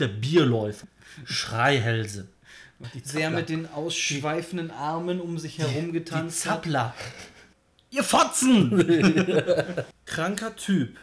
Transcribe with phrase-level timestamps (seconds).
[0.00, 0.86] Der Bierläufer.
[1.24, 2.28] Schreihälse.
[3.04, 6.46] Sehr mit den ausschweifenden Armen um sich herum Die getanzt.
[6.46, 6.62] hat.
[6.62, 6.94] Zappler.
[7.90, 8.84] Ihr Fotzen!
[10.06, 10.96] Kranker Typ.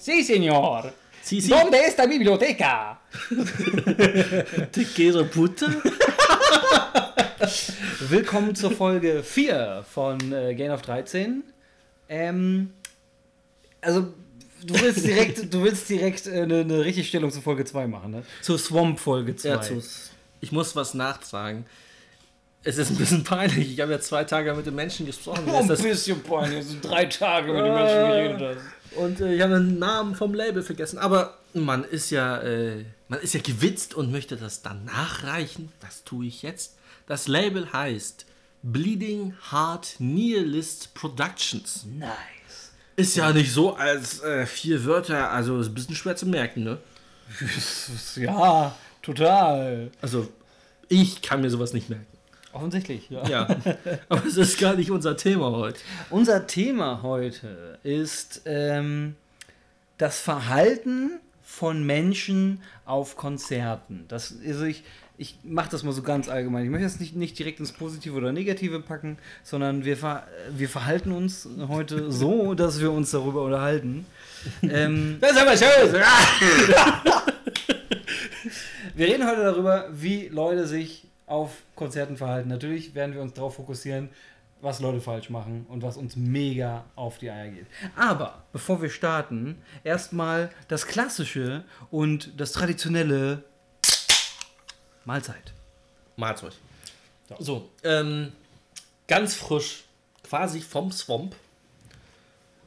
[0.00, 0.94] Sí, señor.
[1.22, 1.50] Si, si.
[1.50, 3.02] ¿Dónde está mi biblioteca?
[4.72, 5.66] Te quiero puta.
[8.08, 11.44] Willkommen zur Folge 4 von äh, Gain of 13.
[12.08, 12.72] Ähm,
[13.82, 14.14] also,
[14.64, 18.22] du willst direkt, du willst direkt äh, eine, eine Richtigstellung zu Folge 2 machen, ne?
[18.40, 19.48] Zur Swamp-Folge 2.
[19.50, 19.82] Ja, zu,
[20.40, 21.66] ich muss was nachtragen.
[22.62, 23.72] Es ist ein bisschen peinlich.
[23.72, 25.44] Ich habe ja zwei Tage mit den Menschen gesprochen.
[25.46, 26.66] Oh, ein bisschen peinlich.
[26.66, 28.96] So drei Tage mit den Menschen geredet hast.
[28.98, 30.98] Und äh, ich habe den Namen vom Label vergessen.
[30.98, 35.72] Aber man ist ja, äh, man ist ja gewitzt und möchte das dann nachreichen.
[35.80, 36.76] Das tue ich jetzt.
[37.06, 38.26] Das Label heißt
[38.62, 41.86] Bleeding Heart Nihilist Productions.
[41.98, 42.10] Nice.
[42.96, 46.64] Ist ja nicht so als äh, vier Wörter, also ist ein bisschen schwer zu merken,
[46.64, 46.78] ne?
[48.16, 49.90] Ja, total.
[50.02, 50.28] Also
[50.88, 52.09] ich kann mir sowas nicht merken.
[52.52, 53.26] Offensichtlich, ja.
[53.28, 53.56] Ja,
[54.08, 55.80] aber es ist gar nicht unser Thema heute.
[56.10, 59.14] Unser Thema heute ist ähm,
[59.98, 64.04] das Verhalten von Menschen auf Konzerten.
[64.08, 64.82] Das, also ich
[65.20, 66.64] ich mache das mal so ganz allgemein.
[66.64, 70.70] Ich möchte das nicht, nicht direkt ins Positive oder Negative packen, sondern wir, ver, wir
[70.70, 74.06] verhalten uns heute so, dass wir uns darüber unterhalten.
[74.62, 75.92] ähm, Das ist aber schön.
[78.94, 82.48] wir reden heute darüber, wie Leute sich auf Konzerten verhalten.
[82.48, 84.10] Natürlich werden wir uns darauf fokussieren,
[84.60, 87.66] was Leute falsch machen und was uns mega auf die Eier geht.
[87.96, 93.44] Aber bevor wir starten, erstmal das Klassische und das Traditionelle
[95.04, 95.54] Mahlzeit.
[97.28, 97.46] Euch.
[97.46, 98.32] So, ähm,
[99.06, 99.84] ganz frisch,
[100.24, 101.34] quasi vom Swamp.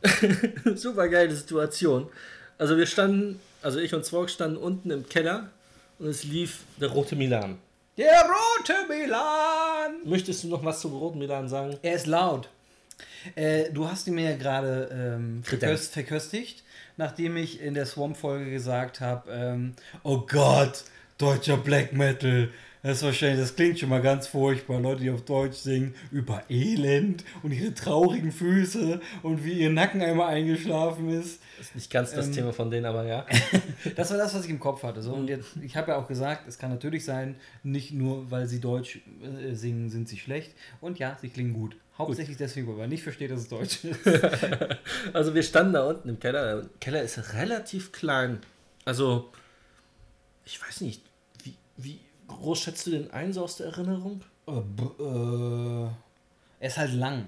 [0.75, 2.09] Super geile Situation.
[2.57, 5.49] Also wir standen, also ich und Zwog standen unten im Keller
[5.99, 7.59] und es lief der rote Milan.
[7.95, 10.01] Der rote Milan!
[10.03, 11.77] Möchtest du noch was zum roten Milan sagen?
[11.83, 12.49] Er ist laut.
[13.35, 16.63] Äh, du hast ihn mir ja gerade ähm, verköst, verköstigt,
[16.97, 20.85] nachdem ich in der Swamp-Folge gesagt habe, ähm, oh Gott,
[21.19, 22.49] deutscher Black Metal.
[22.83, 24.81] Das ist wahrscheinlich, das klingt schon mal ganz furchtbar.
[24.81, 30.01] Leute, die auf Deutsch singen über Elend und ihre traurigen Füße und wie ihr Nacken
[30.01, 31.41] einmal eingeschlafen ist.
[31.61, 32.33] Ist nicht ganz das Ähm.
[32.33, 33.25] Thema von denen, aber ja.
[33.95, 35.01] Das war das, was ich im Kopf hatte.
[35.01, 35.13] So.
[35.13, 38.59] Und jetzt, ich habe ja auch gesagt, es kann natürlich sein, nicht nur weil sie
[38.59, 40.51] Deutsch äh, singen, sind sie schlecht.
[40.81, 41.77] Und ja, sie klingen gut.
[41.97, 44.00] Hauptsächlich deswegen, weil man nicht versteht, dass es Deutsch ist.
[45.13, 46.57] Also wir standen da unten im Keller.
[46.57, 48.39] Der Keller ist relativ klein.
[48.83, 49.31] Also,
[50.44, 51.01] ich weiß nicht,
[51.44, 52.00] wie, wie
[52.41, 54.21] groß schätzt du den ein, so aus der Erinnerung?
[54.47, 55.88] Äh, b- äh,
[56.59, 57.27] er ist halt lang.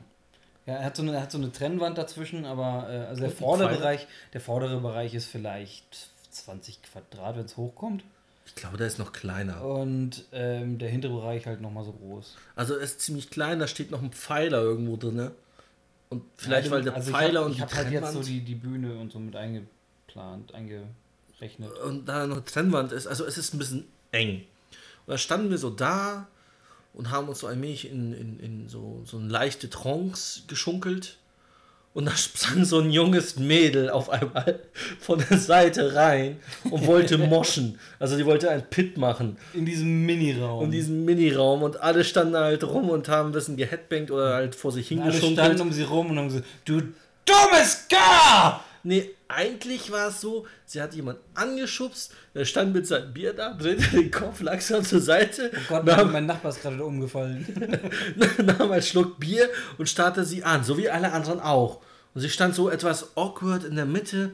[0.66, 3.32] Ja, er hat so eine, er hat so eine Trennwand dazwischen, aber äh, also der
[3.32, 3.70] vordere?
[3.78, 8.04] Bereich, der vordere Bereich ist vielleicht 20 Quadrat, wenn es hochkommt.
[8.48, 9.64] Ich glaube, der ist noch kleiner.
[9.64, 12.36] Und ähm, der hintere Bereich halt nochmal so groß.
[12.56, 15.16] Also er ist ziemlich klein, da steht noch ein Pfeiler irgendwo drin.
[15.16, 15.32] ne?
[16.10, 18.22] Und vielleicht, weil der Also Pfeiler ich hab, und ich die habe halt jetzt so
[18.22, 21.72] die, die Bühne und so mit eingeplant, eingerechnet.
[21.86, 23.08] und da noch eine Trennwand ist.
[23.08, 24.44] Also es ist ein bisschen eng.
[25.08, 26.28] Und da standen wir so da
[26.94, 31.18] und haben uns so ein wenig in, in, in so, so eine leichte Trance geschunkelt.
[31.94, 34.60] Und da sprang so ein junges Mädel auf einmal
[35.00, 36.38] von der Seite rein
[36.70, 37.80] und wollte moschen.
[38.00, 40.66] Also die wollte einen Pit machen In diesem Miniraum.
[40.66, 44.56] in diesem Miniraum und alle standen halt rum und haben ein bisschen geheadbangt oder halt
[44.56, 45.40] vor sich alle hingeschunkelt.
[45.46, 46.82] standen um sie rum und haben gesagt, du
[47.26, 48.64] dummes Gar!
[48.88, 53.52] Nee, eigentlich war es so, sie hat jemand angeschubst, der stand mit seinem Bier da,
[53.54, 57.48] drehte den Kopf langsam zur Seite, Oh Gott, nahm, mein Nachbar ist gerade umgefallen.
[58.38, 61.82] nahm einen Schluck Bier und starrte sie an, so wie alle anderen auch.
[62.14, 64.32] Und sie stand so etwas awkward in der Mitte.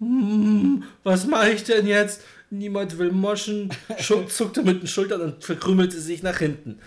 [0.00, 2.20] Hm, was mache ich denn jetzt?
[2.50, 3.70] Niemand will moschen.
[4.28, 6.80] Zuckte mit den Schultern und verkrümelte sich nach hinten.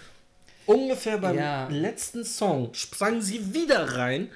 [0.65, 1.69] Ungefähr beim Ja.
[1.69, 4.29] letzten Song sprang sie wieder rein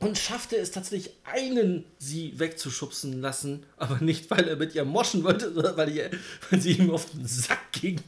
[0.00, 5.24] und schaffte es tatsächlich einen sie wegzuschubsen lassen, aber nicht weil er mit ihr moschen
[5.24, 6.10] wollte, sondern weil, ihr,
[6.50, 8.00] weil sie ihm auf den Sack ging.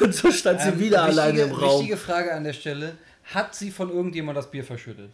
[0.00, 1.78] Und so stand sie Ähm, wieder wichtige, alleine im Raum.
[1.80, 2.96] Wichtige Frage an der Stelle.
[3.34, 5.10] Hat sie von irgendjemand das Bier verschüttet?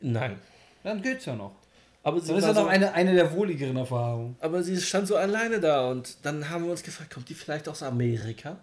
[0.00, 0.38] Nein.
[0.82, 1.56] Dann geht's ja noch.
[2.02, 4.36] Aber sie, Das ist ja noch so, eine, eine der wohligeren Erfahrungen.
[4.40, 7.66] aber sie stand so alleine da und dann haben wir uns gefragt, kommt die vielleicht
[7.68, 8.58] aus Amerika?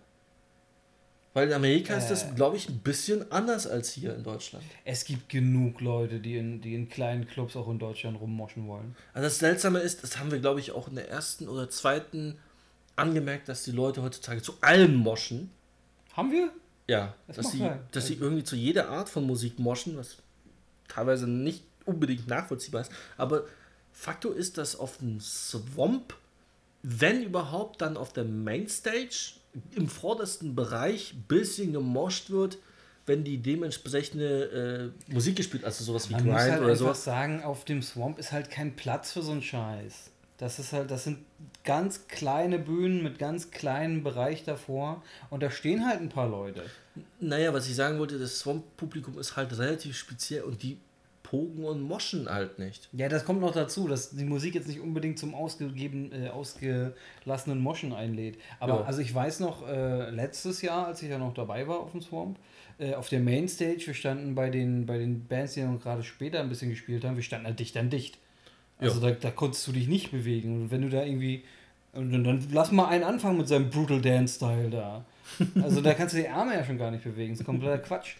[1.33, 2.33] Weil in Amerika ist das, Äh.
[2.36, 4.66] glaube ich, ein bisschen anders als hier in Deutschland.
[4.83, 8.95] Es gibt genug Leute, die in, die in kleinen Clubs auch in Deutschland rummoschen wollen.
[9.13, 12.38] Also das Seltsame ist, das haben wir, glaube ich, auch in der ersten oder zweiten
[12.98, 15.50] angemerkt, dass die Leute heutzutage zu allem moschen.
[16.13, 16.51] Haben wir?
[16.88, 20.18] Ja, Das dass sie, dass sie irgendwie zu jeder Art von Musik moschen, was
[20.89, 22.92] teilweise nicht unbedingt nachvollziehbar ist.
[23.18, 23.45] Aber
[23.94, 26.13] Faktor ist, dass auf dem Swamp,
[26.83, 29.36] wenn überhaupt, dann auf der Mainstage
[29.75, 32.57] im vordersten Bereich ein bisschen gemoscht wird,
[33.06, 36.95] wenn die dementsprechende äh, Musik gespielt, also sowas wie Man muss Grind halt oder einfach
[36.95, 37.01] so.
[37.01, 40.12] sagen, auf dem Swamp ist halt kein Platz für so einen Scheiß.
[40.38, 41.19] Das ist halt, das sind
[41.63, 46.63] ganz kleine Bühnen mit ganz kleinen Bereich davor und da stehen halt ein paar Leute.
[47.19, 50.77] Naja, was ich sagen wollte, das Swamp-Publikum ist halt relativ speziell und die
[51.31, 52.89] pogen und moschen halt nicht.
[52.92, 57.60] Ja, das kommt noch dazu, dass die Musik jetzt nicht unbedingt zum ausgegeben, äh, ausgelassenen
[57.60, 58.38] Moschen einlädt.
[58.60, 58.81] Aber Ja.
[58.83, 62.01] also ich weiß noch, äh, letztes Jahr, als ich ja noch dabei war auf dem
[62.01, 62.38] Swamp,
[62.80, 66.42] äh, auf der Mainstage, wir standen bei den, bei den Bands, die dann gerade später
[66.42, 68.18] ein bisschen gespielt haben, wir standen halt dicht an dicht.
[68.78, 70.63] Also da, da konntest du dich nicht bewegen.
[70.63, 71.44] Und wenn du da irgendwie.
[71.94, 75.06] Und dann, dann lass mal einen anfangen mit seinem Brutal Dance-Style da.
[75.63, 77.31] Also da kannst du die Arme ja schon gar nicht bewegen.
[77.33, 78.16] Das ist kompletter Quatsch.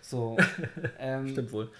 [0.00, 0.36] So.
[0.98, 1.70] Ähm, Stimmt wohl.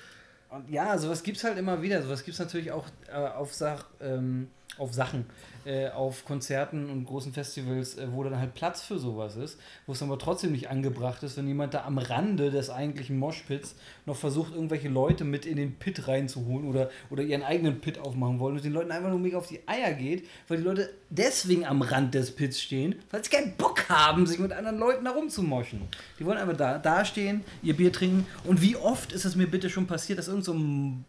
[0.50, 2.02] Und ja, sowas gibt es halt immer wieder.
[2.02, 4.48] Sowas gibt es natürlich auch äh, auf, Sach, ähm,
[4.78, 5.26] auf Sachen,
[5.64, 9.92] äh, auf Konzerten und großen Festivals, äh, wo dann halt Platz für sowas ist, wo
[9.92, 13.74] es aber trotzdem nicht angebracht ist, wenn jemand da am Rande des eigentlichen Moshpits
[14.04, 18.38] noch versucht, irgendwelche Leute mit in den Pit reinzuholen oder, oder ihren eigenen Pit aufmachen
[18.38, 21.64] wollen und den Leuten einfach nur mega auf die Eier geht, weil die Leute deswegen
[21.64, 25.12] am Rand des Pits stehen, weil sie keinen Bock haben, sich mit anderen Leuten da
[25.12, 25.80] rumzumoschen.
[26.18, 28.26] Die wollen einfach da, da stehen, ihr Bier trinken.
[28.44, 31.04] Und wie oft ist es mir bitte schon passiert, dass irgend so ein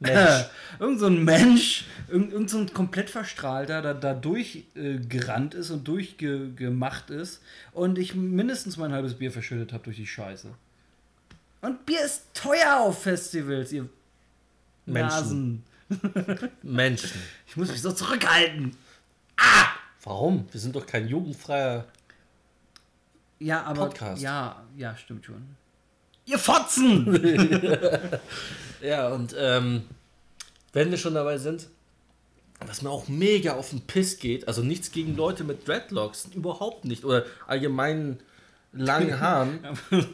[0.00, 0.44] Mensch.
[0.78, 5.86] irgend so ein Mensch, irgend, irgend so ein komplett verstrahlter, da, da durchgerannt ist und
[5.86, 7.42] durchgemacht ist
[7.72, 10.48] und ich mindestens mein halbes Bier verschüttet habe durch die Scheiße.
[11.60, 13.88] Und Bier ist teuer auf Festivals, ihr
[14.86, 15.08] Menschen.
[15.08, 15.62] Nasen.
[16.62, 17.20] Menschen.
[17.46, 18.76] Ich muss mich so zurückhalten.
[20.02, 20.46] Warum?
[20.52, 21.86] Wir sind doch kein jugendfreier.
[23.38, 23.86] Ja, aber.
[23.86, 24.22] Podcast.
[24.22, 25.56] Ja, ja, stimmt schon.
[26.26, 27.06] Ihr Fotzen!
[28.84, 29.82] Ja, und ähm,
[30.72, 31.68] wenn wir schon dabei sind,
[32.66, 36.84] was mir auch mega auf den Piss geht, also nichts gegen Leute mit Dreadlocks, überhaupt
[36.84, 38.18] nicht, oder allgemein
[38.72, 39.58] langen Haaren,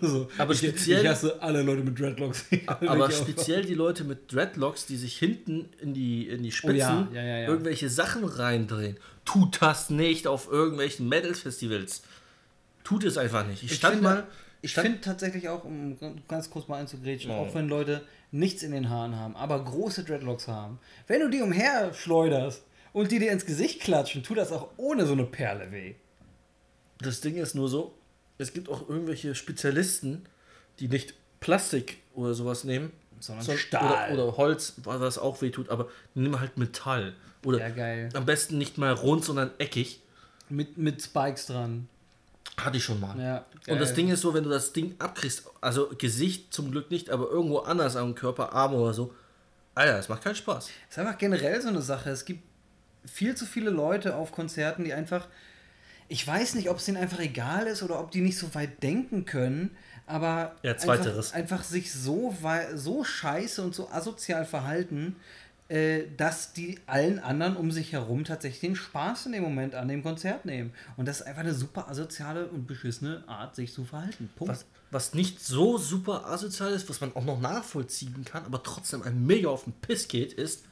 [0.00, 2.44] so, Aber ich, speziell- Ich hasse alle Leute mit Dreadlocks.
[2.66, 7.14] aber speziell die Leute mit Dreadlocks, die sich hinten in die, in die Spitzen Oh
[7.14, 8.96] ja, ja, ja, irgendwelche Sachen reindrehen.
[9.24, 12.02] Tut das nicht auf irgendwelchen Metal-Festivals.
[12.84, 13.62] Tut es einfach nicht.
[13.62, 14.26] Ich, Ich stand finde- mal.
[14.62, 15.96] Ich finde tatsächlich auch, um
[16.28, 17.34] ganz kurz mal einzugrätschen, Oh.
[17.46, 18.02] auch wenn Leute
[18.32, 22.62] nichts in den Haaren haben, aber große Dreadlocks haben, wenn du die umher schleuderst
[22.92, 25.94] und die dir ins Gesicht klatschen, tut das auch ohne so eine Perle weh.
[26.98, 27.94] Das Ding ist nur so,
[28.38, 30.26] es gibt auch irgendwelche Spezialisten,
[30.78, 34.12] die nicht Plastik oder sowas nehmen, Sondern sondern- Stahl.
[34.12, 37.14] Oder, oder Holz, was auch wehtut, aber die nehmen halt Metall.
[37.44, 38.10] Oder Ja, geil.
[38.14, 40.00] am besten nicht mal rund, sondern eckig.
[40.50, 41.88] Mit, mit Spikes dran.
[42.58, 43.18] Hatte ich schon mal.
[43.18, 43.96] Ja, Und das geil.
[43.96, 47.58] Ding ist so, wenn du das Ding abkriegst, also Gesicht zum Glück nicht, aber irgendwo
[47.58, 49.14] anders am Körper, Arm oder so,
[49.74, 50.68] Alter, das macht keinen Spaß.
[50.88, 52.10] ist einfach generell so eine Sache.
[52.10, 52.42] Es gibt
[53.04, 55.26] viel zu viele Leute auf Konzerten, die einfach.
[56.08, 58.82] Ich weiß nicht, ob es denen einfach egal ist oder ob die nicht so weit
[58.82, 59.76] denken können,
[60.06, 60.72] aber Ja.
[60.72, 62.36] Einfach, einfach sich so,
[62.74, 65.16] so scheiße und so asozial verhalten,
[66.16, 70.02] dass die allen anderen um sich herum tatsächlich den Spaß in dem Moment an dem
[70.02, 70.72] Konzert nehmen.
[70.96, 74.28] Und das ist einfach eine super asoziale und beschissene Art, sich zu verhalten.
[74.34, 74.52] Punkt.
[74.52, 79.02] Was, was nicht so super asozial ist, was man auch noch nachvollziehen kann, aber trotzdem
[79.04, 80.64] ein mega auf den Piss geht, ist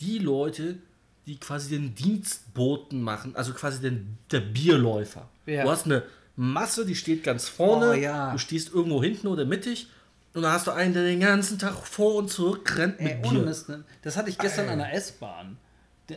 [0.00, 0.78] die Leute,
[1.26, 5.28] die quasi den Dienstboten machen, also quasi den, der Bierläufer.
[5.46, 5.62] Ja.
[5.62, 6.02] Du hast eine
[6.34, 8.32] Masse, die steht ganz vorne, Oh, ja.
[8.32, 9.88] du stehst irgendwo hinten oder mittig
[10.36, 13.22] und dann hast du einen, der den ganzen Tag vor und zurück rennt mit Ey,
[13.22, 13.40] Bier.
[13.40, 13.84] Mist, ne?
[14.02, 15.56] Das hatte ich gestern an der S-Bahn.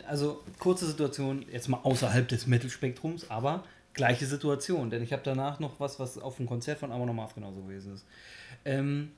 [0.06, 4.90] Also, kurze Situation, jetzt mal außerhalb des Mittelspektrums, aber gleiche Situation.
[4.90, 7.94] Denn ich habe danach noch was, was auf dem Konzert von Amon Amarth genauso gewesen
[7.94, 8.04] ist.
[8.66, 9.12] Ähm,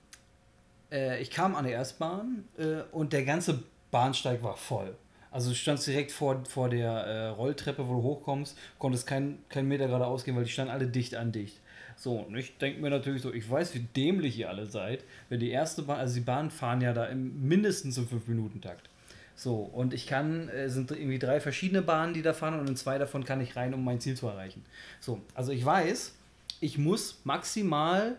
[0.93, 4.95] äh, ich kam an der S-Bahn äh, und der ganze Bahnsteig war voll.
[5.33, 9.67] Also du standst direkt vor, vor der äh, Rolltreppe, wo du hochkommst, konntest keinen kein
[9.67, 11.59] Meter geradeaus gehen, weil die standen alle dicht an dicht.
[12.03, 15.39] So, und ich denke mir natürlich so, ich weiß, wie dämlich ihr alle seid, wenn
[15.39, 18.91] die erste Bahn, also die Bahnen fahren ja da im, mindestens im 5-Minuten-Takt.
[19.37, 22.75] So, und ich kann, äh, sind irgendwie drei verschiedene Bahnen, die da fahren und in
[22.75, 24.65] zwei davon kann ich rein, um mein Ziel zu erreichen.
[24.99, 26.17] So, also ich weiß,
[26.59, 28.17] ich muss maximal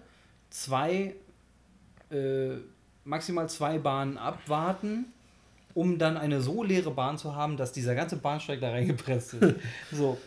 [0.50, 1.16] zwei,
[2.10, 2.52] äh,
[3.04, 5.08] maximal zwei Bahnen abwarten,
[5.74, 9.56] um dann eine so leere Bahn zu haben, dass dieser ganze Bahnsteig da reingepresst ist.
[9.92, 10.18] so,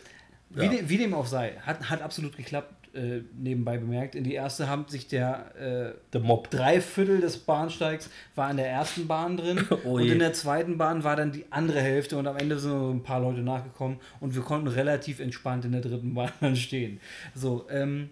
[0.51, 0.69] wie, Ja.
[0.69, 2.71] de, wie dem auch sei, hat, hat absolut geklappt.
[2.97, 4.15] Äh, nebenbei bemerkt.
[4.15, 6.49] In die erste haben sich der, äh, Der Mob.
[6.49, 10.77] drei Viertel des Bahnsteigs war in der ersten Bahn drin Oh und in der zweiten
[10.77, 13.99] Bahn war dann die andere Hälfte und am Ende sind noch ein paar Leute nachgekommen
[14.19, 16.99] und wir konnten relativ entspannt in der dritten Bahn dann stehen.
[17.35, 18.09] So, ähm,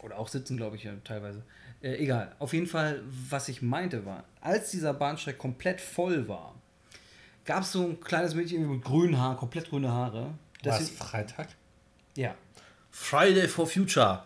[0.00, 1.42] oder auch sitzen, glaube ich, ja, teilweise.
[1.82, 2.32] Äh, egal.
[2.38, 6.54] Auf jeden Fall, was ich meinte war, als dieser Bahnsteig komplett voll war,
[7.44, 10.30] gab es so ein kleines Mädchen mit grünen Haaren, komplett grüne Haare.
[10.62, 10.86] Das Was?
[10.86, 11.48] sie- Freitag?
[12.16, 12.34] ja.
[12.94, 14.22] Friday for Future.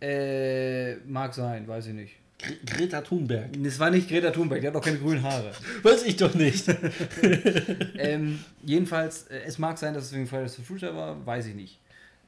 [0.00, 2.14] Äh, mag sein, weiß ich nicht.
[2.38, 3.56] Gre Greta Thunberg.
[3.64, 5.50] Es war nicht Greta Thunberg, die hat auch keine grünen Haare.
[5.82, 6.66] Weiß ich doch nicht.
[7.98, 11.54] ähm, jedenfalls, äh, es mag sein, dass es wegen Fridays for Future war, weiß ich
[11.54, 11.78] nicht.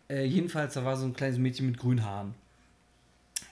[0.09, 2.35] Äh, jedenfalls, da war so ein kleines Mädchen mit grünen Haaren.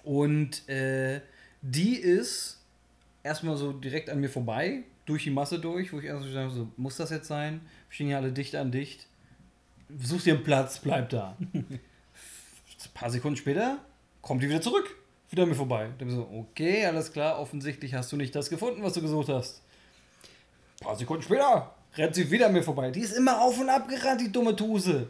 [0.04, 1.20] Und äh,
[1.60, 2.62] die ist
[3.22, 6.96] erstmal so direkt an mir vorbei, durch die Masse durch, wo ich erst so muss
[6.96, 7.60] das jetzt sein?
[7.88, 9.06] Wir stehen hier alle dicht an dicht.
[10.02, 11.36] Such dir einen Platz, bleib da.
[11.52, 11.80] Ein
[12.94, 13.78] paar Sekunden später
[14.22, 14.96] kommt die wieder zurück,
[15.30, 15.90] wieder mir vorbei.
[15.98, 19.62] Dann so, okay, alles klar, offensichtlich hast du nicht das gefunden, was du gesucht hast.
[20.80, 22.90] Ein paar Sekunden später rennt sie wieder mir vorbei.
[22.90, 25.08] Die ist immer auf und ab gerannt, die dumme Tuse.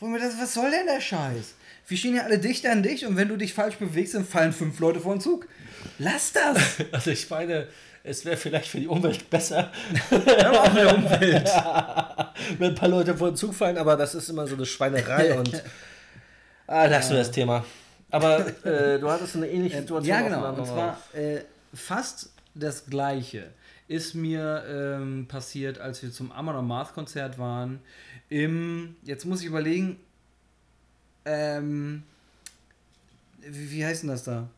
[0.00, 1.54] Was soll denn der Scheiß?
[1.88, 4.52] Wir stehen ja alle dicht an dich und wenn du dich falsch bewegst, dann fallen
[4.52, 5.46] fünf Leute vor den Zug.
[5.98, 6.58] Lass das!
[6.92, 7.68] Also ich meine,
[8.06, 9.70] es wäre vielleicht für die Umwelt besser,
[10.10, 11.48] auch der Umwelt.
[12.58, 15.36] wenn ein paar Leute vor den Zug fallen, aber das ist immer so eine Schweinerei
[15.38, 15.62] und
[16.66, 17.64] ah, lassen wir das Thema.
[18.10, 20.06] Aber äh, du hattest eine ähnliche Situation.
[20.06, 20.48] Ja, genau.
[20.48, 21.40] Und zwar äh,
[21.74, 23.50] fast das Gleiche
[23.88, 27.80] ist mir ähm, passiert, als wir zum Amon Amarth Konzert waren.
[28.28, 29.98] Im, jetzt muss ich überlegen,
[31.24, 32.02] ähm,
[33.40, 34.48] wie, wie heißt denn das da?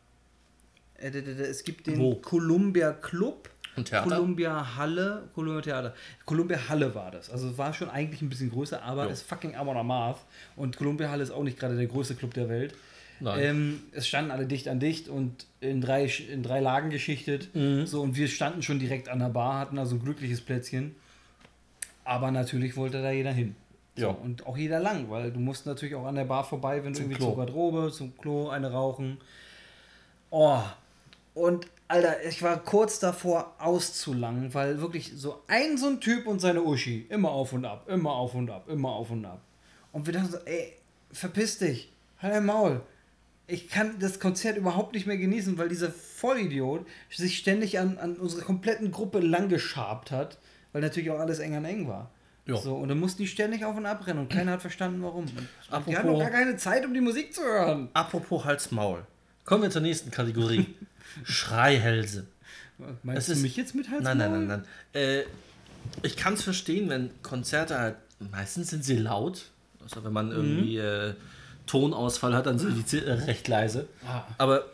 [1.01, 2.15] Äh, Es gibt den Wo?
[2.15, 3.49] Columbia Club.
[3.75, 4.09] Theater?
[4.09, 5.93] Columbia Halle, Columbia Theater.
[6.25, 7.29] Columbia Halle war das.
[7.29, 9.09] Also es war schon eigentlich ein bisschen größer, aber Jo.
[9.11, 10.19] es ist fucking Amon Amarth.
[10.57, 12.73] Und Columbia Halle ist auch nicht gerade der größte Club der Welt.
[13.21, 13.39] Nein.
[13.41, 17.53] Ähm, es standen alle dicht an dicht und in drei, in drei Lagen geschichtet.
[17.53, 17.85] Mhm.
[17.85, 20.95] So, und wir standen schon direkt an der Bar, hatten also ein glückliches Plätzchen.
[22.03, 23.55] Aber natürlich wollte da jeder hin.
[23.95, 24.09] So, Ja.
[24.11, 27.05] und auch jeder lang, weil du musst natürlich auch an der Bar vorbei, wenn Zum
[27.05, 27.27] du irgendwie Klo.
[27.27, 29.17] zur Garderobe, zum Klo, eine rauchen.
[30.31, 30.61] Oh.
[31.39, 36.39] Und Alter, ich war kurz davor auszulangen, weil wirklich so ein so ein Typ und
[36.39, 39.39] seine Uschi immer auf und ab, immer auf und ab, immer auf und ab.
[39.93, 40.73] Und wir dachten so, ey,
[41.11, 41.91] verpiss dich,
[42.21, 42.81] halt dein Maul.
[43.47, 48.17] Ich kann das Konzert überhaupt nicht mehr genießen, weil dieser Vollidiot sich ständig an, an
[48.17, 50.37] unsere kompletten Gruppe langgeschabt hat,
[50.73, 52.11] weil natürlich auch alles eng an eng war.
[52.45, 52.57] Ja.
[52.57, 55.23] So, und dann mussten die ständig auf und ab rennen und keiner hat verstanden, warum.
[55.23, 57.89] Und die Apropos- hatten doch gar keine Zeit, um die Musik zu hören.
[57.93, 59.03] Apropos Hals-Maul.
[59.45, 60.67] Kommen wir zur nächsten Kategorie.
[61.23, 62.27] Schreihälse.
[63.03, 64.63] Meinst Es du ist- mich jetzt mit Hals Nein, nein, nein, nein.
[64.93, 65.23] Äh,
[66.03, 67.95] ich kann es verstehen, wenn Konzerte halt,
[68.31, 69.45] meistens sind sie laut.
[69.81, 71.13] Also wenn man irgendwie äh,
[71.65, 73.87] Tonausfall hat, dann sind die äh, recht leise.
[74.05, 74.23] Ah.
[74.37, 74.65] Aber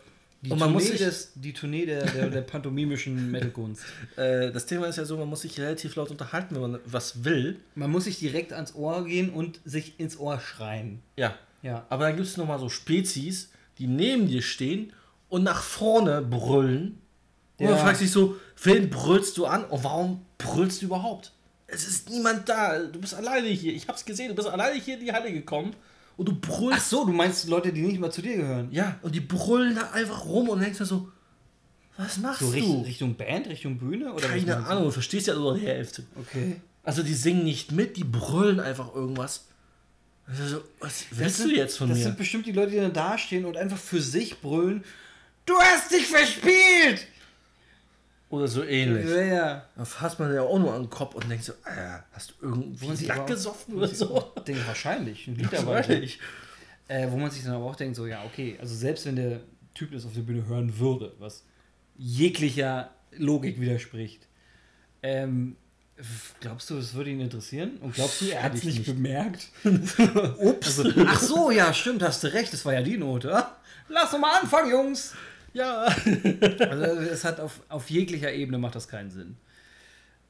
[0.41, 3.83] Die und man Tournee, muss sich, des, die Tournee der, der, der pantomimischen Metalkunst.
[4.17, 7.23] äh, das Thema ist ja so, man muss sich relativ laut unterhalten, wenn man was
[7.23, 7.57] will.
[7.75, 11.01] Man muss sich direkt ans Ohr gehen und sich ins Ohr schreien.
[11.17, 11.35] Ja.
[11.61, 11.85] Ja.
[11.89, 13.49] Aber dann gibt es nochmal so Spezies,
[13.79, 14.93] die neben dir stehen
[15.35, 17.01] und nach vorne brüllen.
[17.57, 17.71] Und Ja.
[17.71, 21.33] man fragt sich so, wen brüllst du an und warum brüllst du überhaupt?
[21.67, 22.79] Es ist niemand da.
[22.79, 23.73] Du bist alleine hier.
[23.73, 24.29] Ich hab's gesehen.
[24.29, 25.75] Du bist alleine hier in die Halle gekommen
[26.15, 26.89] und du Ach brüllst.
[26.89, 28.69] so, du meinst Leute, die nicht mal zu dir gehören?
[28.71, 31.09] Ja, und die brüllen da einfach rum und denkst dir so,
[31.97, 32.81] was machst So du?
[32.81, 34.13] Richtung, Band, Richtung Bühne?
[34.13, 34.65] Oder Keine?
[34.65, 36.03] Ahnung, du verstehst ja nur die Hälfte.
[36.17, 36.61] Okay.
[36.83, 39.47] Also die singen nicht mit, die brüllen einfach irgendwas.
[40.27, 42.03] Also, was willst du jetzt von das mir?
[42.05, 44.83] sind bestimmt die Leute, die dann da stehen und einfach für sich brüllen.
[45.45, 47.07] Du hast dich verspielt!
[48.29, 49.07] Oder so ähnlich.
[49.07, 49.65] Ja, ja.
[49.75, 52.33] Da fasst man ja auch nur an den Kopf und denkt so, äh, hast du
[52.41, 54.33] irgendwie Wollen Sie Lack gesoffen oder so?
[54.45, 55.27] Denke wahrscheinlich.
[55.27, 56.19] Ein Liter Wahrscheinlich.
[56.87, 59.41] Äh, wo man sich dann aber auch denkt, so, ja, okay, also selbst wenn der
[59.73, 61.43] Typ das auf der Bühne hören würde, was
[61.97, 64.27] jeglicher Logik widerspricht,
[65.01, 65.55] ähm,
[66.41, 67.77] glaubst du, das würde ihn interessieren?
[67.77, 68.87] Und glaubst du, er hat es nicht, nicht.
[68.87, 69.49] bemerkt?
[70.39, 70.79] Ups.
[70.79, 73.45] Also, ach so, ja, stimmt, hast du recht, das war ja die Note.
[73.87, 75.13] Lass doch mal anfangen, Jungs.
[75.55, 75.88] Ja.
[76.69, 79.38] Also es hat auf, auf jeglicher Ebene macht das keinen Sinn.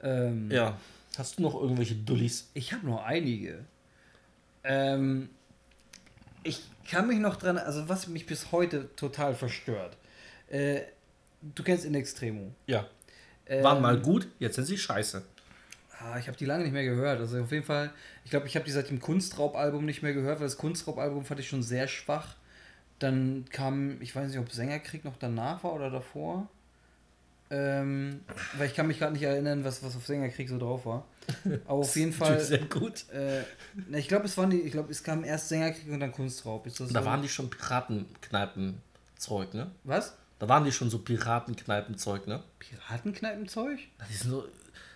[0.02, 0.78] Ähm, ja.
[1.18, 2.50] Hast du noch irgendwelche Dullis?
[2.54, 3.66] Ich habe noch einige.
[4.64, 5.30] Ähm,
[6.44, 9.98] ich kann mich noch dran, also was mich bis heute total verstört.
[10.48, 10.82] Äh,
[11.42, 12.54] du kennst In Extremo.
[12.68, 12.86] Ja.
[13.48, 15.24] Ähm, Waren mal gut, jetzt sind sie scheiße.
[16.00, 17.20] Ah, ich habe die lange nicht mehr gehört.
[17.20, 17.92] Also auf jeden Fall,
[18.26, 21.40] ich glaube, ich habe die seit dem Kunstraub-Album nicht mehr gehört, weil das Kunstraub-Album fand
[21.40, 22.36] ich schon sehr schwach.
[23.00, 26.48] Dann kam, ich weiß nicht, ob Sängerkrieg noch danach war oder davor.
[27.52, 28.22] Ähm,
[28.58, 31.06] weil ich kann mich gerade nicht erinnern, was, was auf Sängerkrieg so drauf war.
[31.66, 32.40] Aber auf jeden Fall.
[32.40, 33.08] Sehr gut.
[33.12, 33.44] Äh,
[33.90, 36.66] na, ich glaube, es waren die, ich glaube, es kam erst Sängerkrieg und dann Kunstraub.
[36.66, 37.06] Ist das Da so?
[37.06, 39.70] waren die schon Piratenkneipenzeug, ne?
[39.84, 40.16] Was?
[40.40, 42.44] Da waren die schon so Piratenkneipenzeug, ne?
[42.60, 43.80] Piratenkneipenzeug?
[44.10, 44.46] Die sind so,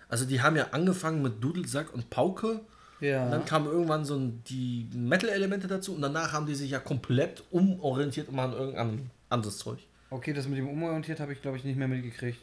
[0.10, 2.62] also die haben ja angefangen mit Dudelsack und Pauke.
[3.00, 3.26] Ja.
[3.26, 7.44] Und dann kamen irgendwann so die Metal-Elemente dazu und danach haben die sich ja komplett
[7.52, 9.80] umorientiert und machen irgendein anderes Zeug.
[10.10, 12.40] Okay, das mit dem Umorientiert habe ich, glaube ich, nicht mehr mitgekriegt.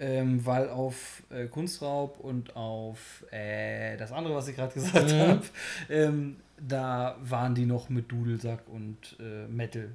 [0.00, 5.20] Ähm, weil auf äh, Kunstraub und auf äh, das andere, was ich gerade gesagt Mhm.
[5.20, 5.42] habe,
[5.88, 9.90] ähm, da waren die noch mit Dudelsack und äh, Metal.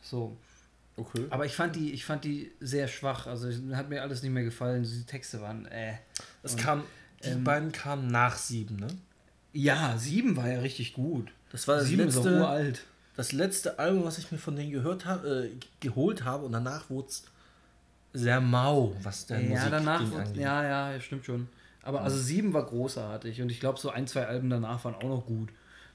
[0.00, 0.36] So.
[0.96, 1.26] Okay.
[1.28, 3.26] Aber ich fand die, ich fand die sehr schwach.
[3.26, 4.82] Also hat mir alles nicht mehr gefallen.
[4.84, 5.94] Die Texte waren, äh.
[6.42, 6.82] Und, kam,
[7.22, 8.88] die ähm, beiden kamen nach sieben, ne?
[9.52, 11.28] Ja, sieben war ja richtig gut.
[11.52, 12.84] Das war das sieben ist letzte, uralt.
[13.16, 15.50] das letzte Album, was ich mir von denen gehört habe, äh,
[15.80, 17.24] geholt habe und danach wurde es
[18.12, 20.36] sehr mau, was der Ja, Musik danach, wurde- angeht.
[20.42, 21.48] ja, ja, ja, stimmt schon.
[21.82, 25.02] Aber also sieben war großartig und ich glaube, so ein, zwei Alben danach waren auch
[25.08, 25.50] noch gut.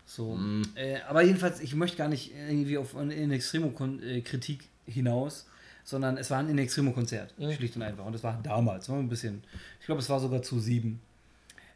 [0.05, 0.35] So.
[0.35, 0.63] Mhm.
[0.75, 5.47] Äh, aber jedenfalls, ich möchte gar nicht irgendwie auf eine In Extremo-Kritik hinaus,
[5.83, 7.51] sondern es war ein In Extremo-Konzert, Mhm.
[7.53, 8.05] schlicht und einfach.
[8.05, 9.43] Und es war damals, ne, ein bisschen.
[9.79, 11.01] Ich glaube, es war sogar zu sieben.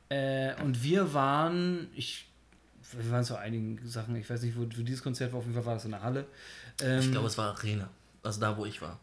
[0.09, 2.27] Äh, und wir waren, ich,
[2.91, 5.55] wir waren zu einigen Sachen, ich weiß nicht, wo, wo dieses Konzert war, auf jeden
[5.55, 6.25] Fall war das in der Halle.
[6.81, 7.89] Ähm, Ich glaube, es war Arena.
[8.23, 8.99] Also da, wo ich war.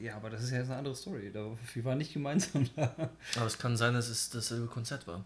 [0.00, 1.30] ja, aber das ist ja jetzt eine andere Story.
[1.32, 2.94] Da, wir waren nicht gemeinsam da.
[3.36, 5.24] Aber es kann sein, dass es dasselbe Konzert war.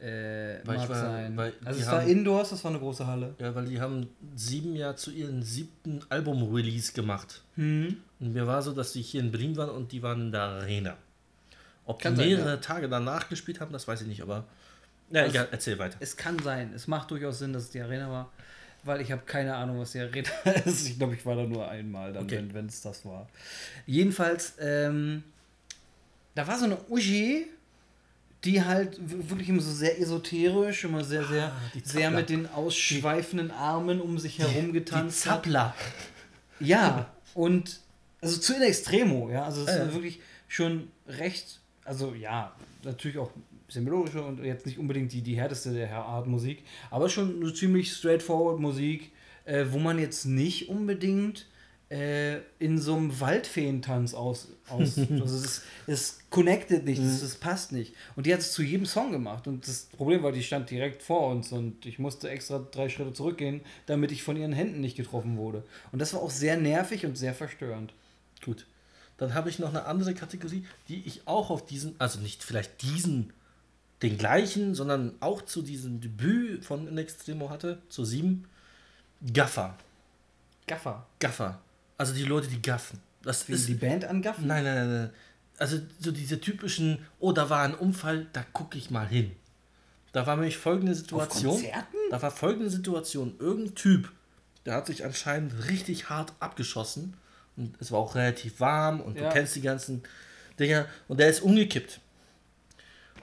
[0.00, 1.36] Äh, Weil mag war- sein.
[1.36, 3.34] weil also es war haben- Indoors, das war eine große Halle.
[3.38, 7.42] Ja, weil die haben sieben Jahre zu ihrem siebten Album-Release gemacht.
[7.54, 7.96] Hm.
[8.20, 10.42] Und mir war so, dass die hier in Berlin waren und die waren in der
[10.42, 10.96] Arena.
[11.86, 12.56] Ob Kann die sein, mehrere ja.
[12.56, 14.44] Tage danach gespielt haben, das weiß ich nicht, aber.
[15.10, 15.96] Ja, egal, erzähl weiter.
[16.00, 16.72] Es kann sein.
[16.74, 18.32] Es macht durchaus Sinn, dass es die Arena war.
[18.84, 20.28] Weil ich habe keine Ahnung, was die Arena
[20.64, 20.88] ist.
[20.88, 22.44] Ich glaube, ich war da nur einmal, dann, Okay.
[22.52, 23.28] wenn es das war.
[23.86, 25.22] Jedenfalls, ähm,
[26.34, 27.46] da war so eine Uschi,
[28.44, 32.46] die halt wirklich immer so sehr esoterisch, immer sehr, sehr, Ah, die sehr mit den
[32.46, 35.44] ausschweifenden Armen um sich herum getanzt hat.
[35.44, 35.74] Zappler.
[36.60, 37.80] Ja, und
[38.20, 39.44] also zu in extremo, ja.
[39.44, 39.92] Also es ist ja.
[39.92, 45.22] wirklich schon recht, also ja, natürlich auch ein bisschen melodischer und jetzt nicht unbedingt die,
[45.22, 49.12] die härteste der Art Musik, aber schon eine ziemlich straightforward Musik,
[49.44, 51.46] äh, wo man jetzt nicht unbedingt
[51.90, 57.72] äh, in so einem Waldfeentanz aus, aus also es, es connected nicht, es, es passt
[57.72, 57.94] nicht.
[58.16, 61.02] Und die hat es zu jedem Song gemacht und das Problem war, die stand direkt
[61.02, 64.96] vor uns und ich musste extra drei Schritte zurückgehen, damit ich von ihren Händen nicht
[64.96, 65.62] getroffen wurde.
[65.92, 67.92] Und das war auch sehr nervig und sehr verstörend.
[68.44, 68.66] Gut.
[69.16, 72.82] Dann habe ich noch eine andere Kategorie, die ich auch auf diesen, also nicht vielleicht
[72.82, 73.32] diesen,
[74.02, 78.48] den gleichen, sondern auch zu diesem Debüt von In Extremo hatte, zu sieben.
[79.32, 79.76] Gaffer.
[80.66, 81.06] Gaffer.
[81.20, 81.60] Gaffer.
[81.96, 83.00] Also die Leute, die gaffen.
[83.22, 83.68] Das ist.
[83.68, 84.46] die Band angaffen?
[84.46, 85.10] Nein, nein, nein, nein.
[85.56, 89.30] Also so diese typischen, oh, da war ein Unfall, da gucke ich mal hin.
[90.12, 91.54] Da war nämlich folgende Auf Situation.
[91.54, 91.96] Konzerten?
[92.10, 93.34] Da war folgende Situation.
[93.38, 94.12] Irgendein Typ,
[94.66, 97.14] der hat sich anscheinend richtig hart abgeschossen.
[97.56, 99.28] Und es war auch relativ warm und Ja.
[99.28, 100.02] du kennst die ganzen
[100.58, 100.86] Dinger.
[101.08, 102.00] Und der ist umgekippt.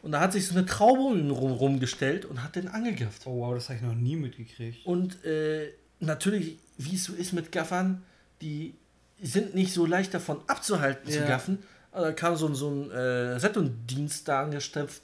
[0.01, 3.19] Und da hat sich so eine Traube um ihn rum, rumgestellt und hat den angegriffen.
[3.25, 4.85] Oh wow, das habe ich noch nie mitgekriegt.
[4.85, 8.01] Und äh, natürlich, wie es so ist mit Gaffern,
[8.41, 8.73] die
[9.21, 11.27] sind nicht so leicht davon abzuhalten zu Ja.
[11.27, 11.59] gaffen.
[11.91, 15.01] Also da kam so, ein- so ein äh, Rettungsdienst da angestepft.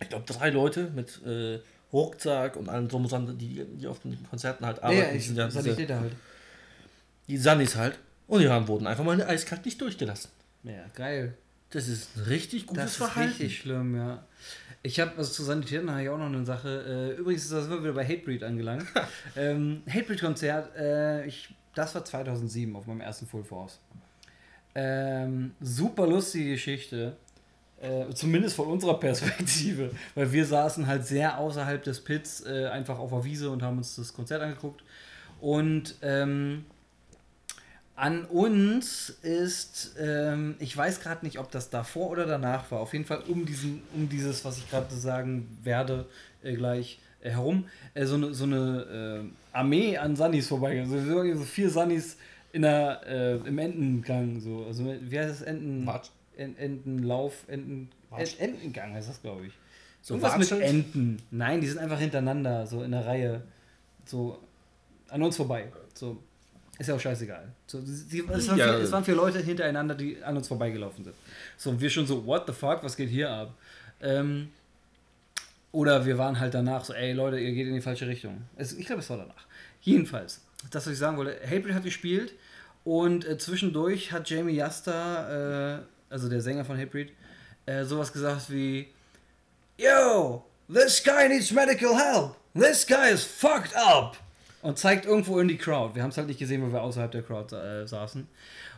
[0.00, 1.58] Ich glaube, drei Leute mit äh,
[1.92, 4.98] Rucksack und allem drum und dran, die, die auf den Konzerten halt arbeiten.
[5.02, 6.12] ja, die ich, sind ja diese, halt.
[7.28, 7.98] die Sunnis halt.
[8.30, 10.30] Und die haben, wurden einfach mal eiskalt nicht durchgelassen.
[10.62, 11.34] Ja, geil.
[11.70, 13.30] Das ist ein richtig gutes Das ist Verhalten.
[13.30, 14.24] richtig schlimm, ja.
[14.84, 17.14] Ich habe, also zu Sanitäten habe ich auch noch eine Sache.
[17.16, 18.86] Äh, übrigens, da sind wir wieder bei Hatebreed angelangt.
[19.36, 23.80] ähm, Hatebreed-Konzert, äh, ich, das war 2007 auf meinem ersten Full Force.
[24.76, 27.16] Ähm, super lustige Geschichte.
[27.80, 29.90] Äh, zumindest von unserer Perspektive.
[30.14, 33.78] Weil wir saßen halt sehr außerhalb des Pits, äh, einfach auf der Wiese und haben
[33.78, 34.84] uns das Konzert angeguckt.
[35.40, 36.64] Und ähm,
[38.00, 42.94] an uns ist, ähm, ich weiß gerade nicht, ob das davor oder danach war, auf
[42.94, 46.06] jeden Fall um, diesen, um dieses, was ich gerade sagen werde,
[46.42, 50.98] äh, gleich äh, herum, äh, so eine, so eine äh, Armee an Sunnis vorbeigegangen.
[50.98, 52.16] Also so vier Sunnis
[52.52, 54.40] in der, äh, im Entengang.
[54.40, 54.64] So.
[54.64, 55.42] Also, wie heißt das?
[55.42, 55.86] Enten.
[56.38, 57.90] En, Entenlauf, Enten.
[58.16, 59.52] Ent, Entengang heißt das, glaube ich.
[60.00, 60.62] So Irgendwas mit?
[60.62, 61.20] Enten.
[61.30, 63.42] Nein, die sind einfach hintereinander, so in der Reihe.
[64.06, 64.38] So
[65.10, 65.70] an uns vorbei.
[65.92, 66.16] So.
[66.80, 67.46] Ist ja auch scheißegal.
[67.66, 68.72] So, die, es, waren Ja.
[68.72, 71.14] vier, es waren vier Leute hintereinander, die an uns vorbeigelaufen sind.
[71.58, 73.54] So, und wir schon so, what the fuck, was geht hier ab?
[74.00, 74.48] Ähm,
[75.72, 78.42] oder wir waren halt danach so, ey Leute, ihr geht in die falsche Richtung.
[78.56, 79.46] Es, ich glaube, es war danach.
[79.82, 80.40] Jedenfalls,
[80.70, 82.32] das, was ich sagen wollte, Hatebreed hat gespielt
[82.84, 87.12] Und äh, zwischendurch hat Jamie Yasta, äh, also der Sänger von Hatebreed,
[87.66, 88.88] äh, sowas gesagt wie:
[89.76, 92.36] Yo, this guy needs medical help.
[92.54, 94.16] This guy is fucked up.
[94.62, 95.94] Und zeigt irgendwo in die Crowd.
[95.94, 98.26] Wir haben es halt nicht gesehen, weil wir außerhalb der Crowd äh, saßen.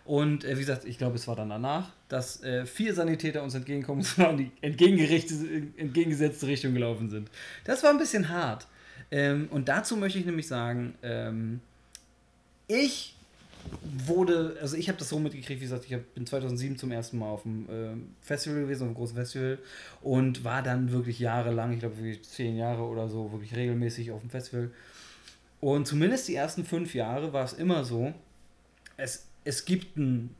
[0.05, 3.55] Und äh, wie gesagt, ich glaube, es war dann danach, dass äh, vier Sanitäter uns
[3.55, 7.31] entgegenkommen und in die entgegengesetzte Richtung gelaufen sind.
[7.65, 8.67] Das war ein bisschen hart.
[9.11, 11.61] Ähm, und dazu möchte ich nämlich sagen, ähm,
[12.67, 13.15] ich
[14.07, 17.19] wurde, also ich habe das so mitgekriegt, wie gesagt, ich hab, bin 2007 zum ersten
[17.19, 19.59] Mal auf dem äh, Festival gewesen, auf einem großen Festival
[20.01, 24.21] und war dann wirklich jahrelang, ich glaube wirklich zehn Jahre oder so, wirklich regelmäßig auf
[24.21, 24.71] dem Festival.
[25.63, 28.13] Und zumindest die ersten fünf Jahre war es immer so,
[28.97, 30.35] es, es gibt einen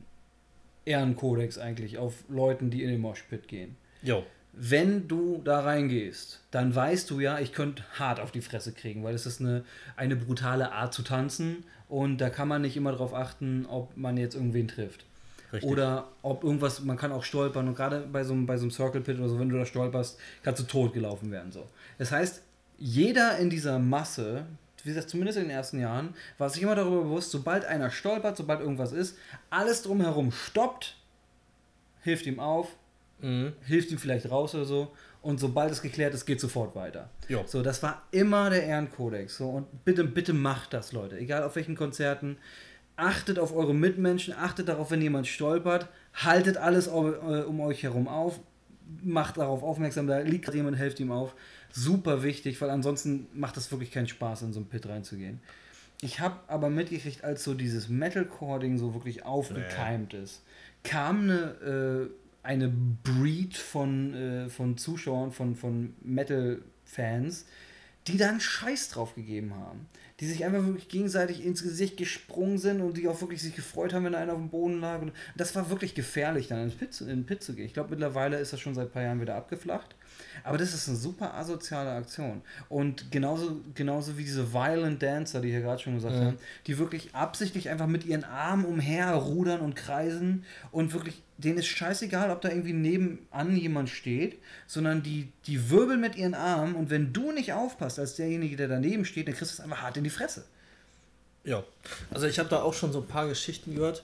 [0.83, 3.77] Ehrenkodex eigentlich auf Leuten, die in den Moshpit gehen.
[4.01, 4.25] Jo.
[4.51, 9.05] Wenn du da reingehst, dann weißt du ja, ich könnte hart auf die Fresse kriegen,
[9.05, 9.63] weil es ist eine,
[9.95, 14.17] eine brutale Art zu tanzen und da kann man nicht immer darauf achten, ob man
[14.17, 15.05] jetzt irgendwen trifft.
[15.53, 15.71] Richtig.
[15.71, 18.71] Oder ob irgendwas, man kann auch stolpern und gerade bei so, einem, bei so einem
[18.71, 21.53] Circle Pit oder so, wenn du da stolperst, kannst du tot gelaufen werden.
[21.53, 21.65] So.
[21.97, 22.41] Das heißt,
[22.77, 24.47] jeder in dieser Masse,
[24.83, 28.37] wie gesagt, zumindest in den ersten Jahren, war sich immer darüber bewusst, sobald einer stolpert,
[28.37, 29.17] sobald irgendwas ist,
[29.49, 30.97] alles drumherum stoppt,
[32.01, 32.67] hilft ihm auf,
[33.19, 33.53] mhm.
[33.65, 34.91] hilft ihm vielleicht raus oder so.
[35.21, 37.09] Und sobald es geklärt ist, geht sofort weiter.
[37.29, 37.45] Jo.
[37.47, 39.37] So, das war immer der Ehrenkodex.
[39.37, 41.17] So, und bitte, bitte macht das, Leute.
[41.17, 42.37] Egal auf welchen Konzerten.
[42.97, 48.39] Achtet auf eure Mitmenschen, achtet darauf, wenn jemand stolpert, haltet alles um euch herum auf,
[49.01, 51.35] macht darauf aufmerksam, da liegt gerade jemand, helft ihm auf.
[51.71, 55.39] Super wichtig, weil ansonsten macht es wirklich keinen Spaß, in so einen Pit reinzugehen.
[56.01, 60.43] Ich habe aber mitgekriegt, als so dieses Metalcore-Ding so wirklich aufgekeimt ist,
[60.83, 67.45] kam eine äh, eine Breed von, äh, von Zuschauern, von, von Metal-Fans,
[68.07, 69.87] die da einen Scheiß drauf gegeben haben.
[70.19, 73.93] Die sich einfach wirklich gegenseitig ins Gesicht gesprungen sind und die auch wirklich sich gefreut
[73.93, 75.01] haben, wenn einer auf dem Boden lag.
[75.01, 77.65] Und das war wirklich gefährlich, dann ins Pit, in den Pit zu gehen.
[77.65, 79.95] Ich glaube, mittlerweile ist das schon seit ein paar Jahren wieder abgeflacht.
[80.43, 82.41] Aber das ist eine super asoziale Aktion.
[82.69, 86.25] Und genauso, genauso wie diese Violent Dancer, die hier gerade schon gesagt ja.
[86.25, 91.67] haben, die wirklich absichtlich einfach mit ihren Armen umherrudern und kreisen und wirklich, denen ist
[91.67, 96.89] scheißegal, ob da irgendwie nebenan jemand steht, sondern die, die wirbeln mit ihren Armen und
[96.89, 99.97] wenn du nicht aufpasst als derjenige, der daneben steht, dann kriegst du es einfach hart
[100.03, 100.43] in die Fresse.
[101.45, 101.63] Ja,
[102.11, 104.03] also ich habe da auch schon so ein paar Geschichten gehört.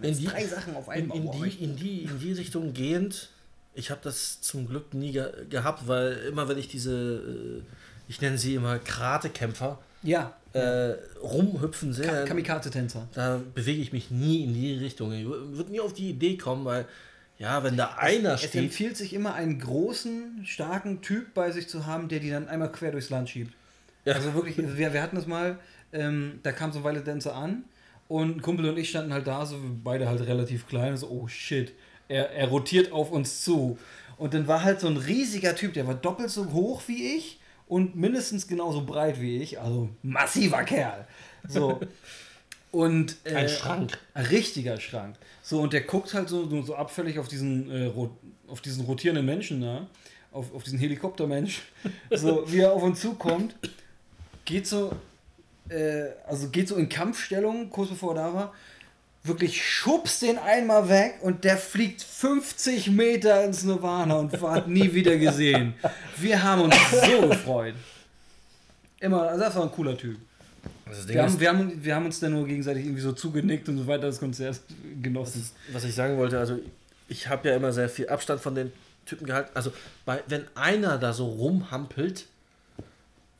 [0.00, 1.16] In die, drei Sachen auf einmal.
[1.16, 3.30] In, in, die, in, die, in die Richtung gehend,
[3.74, 7.62] ich habe das zum Glück nie ge gehabt, weil immer wenn ich diese, äh,
[8.08, 10.36] ich nenne sie immer Karatekämpfer, ja.
[10.52, 13.08] Äh, rumhüpfen sehe, Ka Kamikaze-Tänzer.
[13.14, 15.12] Da bewege ich mich nie in die Richtung.
[15.12, 16.86] Ich würde nie auf die Idee kommen, weil
[17.38, 18.54] ja, wenn da einer es, steht.
[18.54, 22.48] Es empfiehlt sich immer, einen großen, starken Typ bei sich zu haben, der die dann
[22.48, 23.54] einmal quer durchs Land schiebt.
[24.04, 24.14] Ja.
[24.14, 25.58] Also wirklich, wir, wir hatten das mal,
[25.92, 27.64] ähm, da kam so ein Violet Dancer an
[28.08, 31.28] und ein Kumpel und ich standen halt da, so beide halt relativ klein, so, oh
[31.28, 31.72] shit
[32.12, 33.78] er, er rotiert auf uns zu.
[34.18, 37.40] Und dann war halt so ein riesiger Typ, der war doppelt so hoch wie ich
[37.66, 39.58] und mindestens genauso breit wie ich.
[39.60, 41.06] Also massiver Kerl.
[41.48, 41.80] So.
[42.70, 43.98] Und, äh, ein Schrank.
[44.14, 45.16] Ein richtiger Schrank.
[45.42, 47.92] So, und der guckt halt so, so abfällig auf diesen, äh,
[48.48, 49.88] auf diesen rotierenden Menschen da,
[50.30, 51.60] auf, auf diesen Helikoptermensch,
[52.10, 53.56] so wie er auf uns zukommt,
[54.44, 54.92] geht so,
[55.68, 58.54] äh, also geht so in Kampfstellung, kurz bevor er da war,
[59.24, 64.92] wirklich schubst den einmal weg und der fliegt 50 Meter ins Nirvana und hat nie
[64.92, 65.74] wieder gesehen.
[66.16, 67.74] Wir haben uns so gefreut.
[69.00, 70.18] Immer, also das war ein cooler Typ.
[71.06, 73.86] Wir haben, wir, haben, wir haben uns dann nur gegenseitig irgendwie so zugenickt und so
[73.86, 74.60] weiter das Konzert
[75.00, 75.48] genossen.
[75.72, 76.58] Was ich sagen wollte, also
[77.08, 78.72] ich habe ja immer sehr viel Abstand von den
[79.06, 79.50] Typen gehalten.
[79.54, 79.72] Also
[80.04, 82.26] bei, wenn einer da so rumhampelt,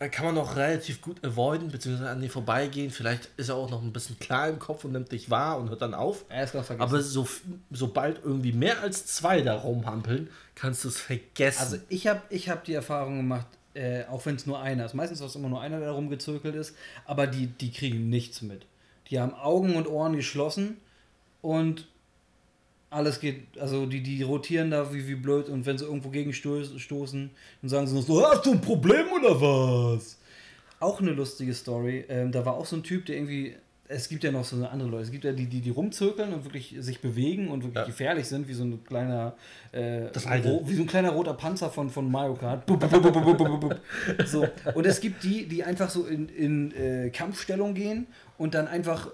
[0.09, 2.91] kann man noch relativ gut avoiden, beziehungsweise an dir vorbeigehen.
[2.91, 5.69] Vielleicht ist er auch noch ein bisschen klar im Kopf und nimmt dich wahr und
[5.71, 6.25] hört dann auf.
[6.81, 7.29] Aber so,
[7.71, 11.61] sobald irgendwie mehr als zwei da rumhampeln, kannst du es vergessen.
[11.61, 14.95] Also ich habe ich hab die Erfahrung gemacht, äh, auch wenn es nur einer ist.
[14.95, 18.43] Meistens ist es immer nur einer, der da rumgezirkelt ist, aber die, die kriegen nichts
[18.43, 18.67] mit.
[19.09, 20.79] Die haben Augen und Ohren geschlossen
[21.43, 21.87] und
[22.93, 27.31] alles geht, also die, die rotieren da wie, wie blöd und wenn sie irgendwo gegenstoßen,
[27.63, 30.19] dann sagen sie noch so, hast du ein Problem oder was?
[30.79, 32.05] Auch eine lustige Story.
[32.09, 33.55] Ähm, da war auch so ein Typ, der irgendwie,
[33.89, 36.45] es gibt ja noch so andere Leute, es gibt ja die, die, die rumzirkeln und
[36.45, 37.87] wirklich sich bewegen und wirklich ja.
[37.87, 39.37] gefährlich sind, wie so ein kleiner,
[39.73, 42.67] äh, wie so ein kleiner roter Panzer von, von Mario Kart.
[44.27, 44.47] so.
[44.75, 49.09] Und es gibt die, die einfach so in, in äh, Kampfstellung gehen und dann einfach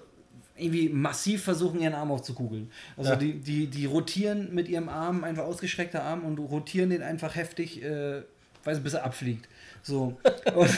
[0.59, 2.69] irgendwie massiv versuchen, ihren Arm aufzukugeln.
[2.97, 3.15] Also ja.
[3.15, 7.83] die, die, die rotieren mit ihrem Arm, einfach ausgestreckter Arm und rotieren den einfach heftig,
[7.83, 8.21] äh,
[8.63, 9.47] weiß bis er abfliegt.
[9.81, 10.17] So.
[10.55, 10.69] und,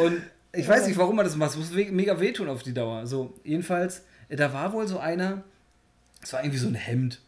[0.00, 0.22] und
[0.54, 1.52] Ich weiß nicht, warum man das macht.
[1.52, 3.06] Es muss mega wehtun auf die Dauer.
[3.06, 5.42] So, jedenfalls, äh, da war wohl so einer,
[6.22, 7.20] es war irgendwie so ein Hemd.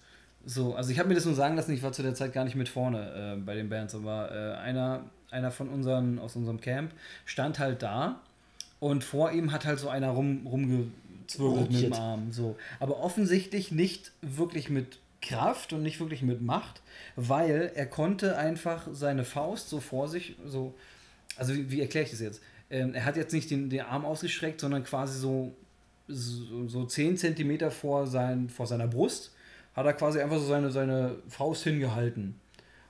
[0.47, 2.45] So, also ich habe mir das nur sagen lassen, ich war zu der Zeit gar
[2.45, 6.61] nicht mit vorne äh, bei den Bands, aber äh, einer, einer von unseren, aus unserem
[6.61, 6.93] Camp
[7.25, 8.21] stand halt da
[8.79, 10.43] und vor ihm hat halt so einer rum,
[11.39, 11.93] rumgezwirbelt mit dem.
[11.93, 12.33] Arm.
[12.33, 12.57] So.
[12.81, 16.83] Aber offensichtlich nicht wirklich mit Kraft und nicht wirklich mit Macht,
[17.17, 20.75] weil er konnte einfach seine Faust so vor sich, so,
[21.37, 22.43] also wie, wie erkläre ich das jetzt?
[22.71, 25.55] Ähm, er hat jetzt nicht den, den Arm ausgestreckt, sondern quasi so,
[26.09, 29.33] so, so 10 Zentimeter vor, sein, vor seiner Brust
[29.75, 32.39] hat er quasi einfach so seine, seine Faust hingehalten.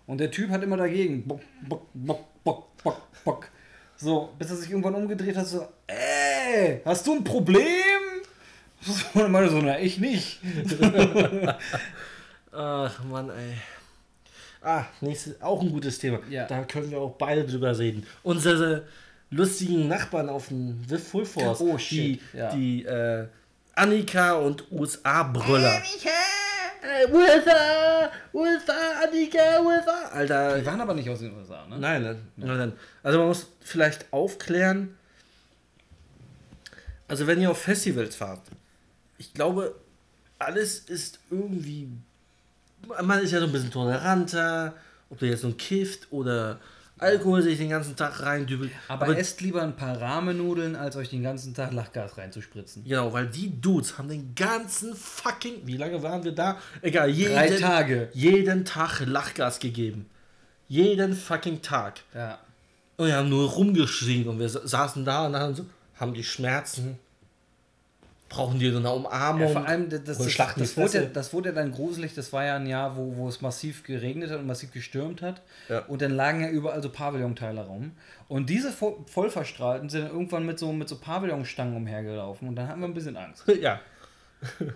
[0.07, 1.27] Und der Typ hat immer dagegen.
[1.27, 3.49] Bock, bock, bock, bock, bock, bock.
[3.97, 7.94] So, bis er sich irgendwann umgedreht hat, so, ey, hast du ein Problem?
[9.15, 10.41] Und meinte so, na, ich nicht.
[12.53, 13.55] Ach Mann, ey.
[14.63, 16.21] Ah, nächstes, auch ein gutes Thema.
[16.31, 16.47] Ja.
[16.47, 18.07] Da können wir auch beide drüber reden.
[18.23, 18.87] Unsere
[19.31, 21.61] lustigen Nachbarn auf dem The Full Force.
[21.61, 22.55] Oh, die, shit, ja.
[22.55, 23.27] die äh,
[23.75, 25.83] Annika und USA-Brüller.
[26.83, 30.09] Äh, USA, USA, Annika, USA.
[30.13, 31.79] Alter, Die waren aber nicht aus den USA, ne?
[31.79, 32.73] Nein, nein, nein.
[33.03, 34.97] Also man muss vielleicht aufklären,
[37.09, 38.43] also wenn ihr auf Festivals fahrt,
[39.25, 39.75] ich glaube,
[40.39, 41.89] alles ist irgendwie,
[43.03, 44.75] man ist ja so ein bisschen toleranter,
[45.11, 46.59] ob du jetzt nun kifft oder
[46.99, 48.71] Alkohol sich den ganzen Tag reindübelt.
[48.89, 52.85] Aber, esst lieber ein paar Rahmennudeln, als euch den ganzen Tag Lachgas reinzuspritzen.
[52.85, 56.59] Genau, weil die Dudes haben den ganzen fucking, wie lange waren wir da?
[56.83, 58.11] Egal, jeden, Drei Tage.
[58.13, 60.07] jeden Tag Lachgas gegeben.
[60.69, 62.01] Jeden fucking Tag.
[62.15, 62.39] Ja.
[62.97, 66.23] Und wir haben nur rumgeschrien und wir sa- saßen da und haben so, haben die
[66.25, 66.99] Schmerzen,
[68.29, 69.43] brauchen die so eine Umarmung.
[69.43, 72.15] Ja, vor allem, das, das, das, das, wurde, das wurde dann gruselig.
[72.15, 75.43] Das war ja ein Jahr, wo, wo es massiv geregnet hat und massiv gestürmt hat.
[75.69, 75.81] Ja.
[75.87, 77.93] Und dann lagen ja überall so Pavillonteile rum.
[78.29, 82.49] Und diese Vo- Vollverstrahlten sind dann irgendwann mit so, mit so Pavillonstangen umhergelaufen.
[82.49, 83.45] Und dann hatten wir ein bisschen Angst.
[83.61, 83.81] ja,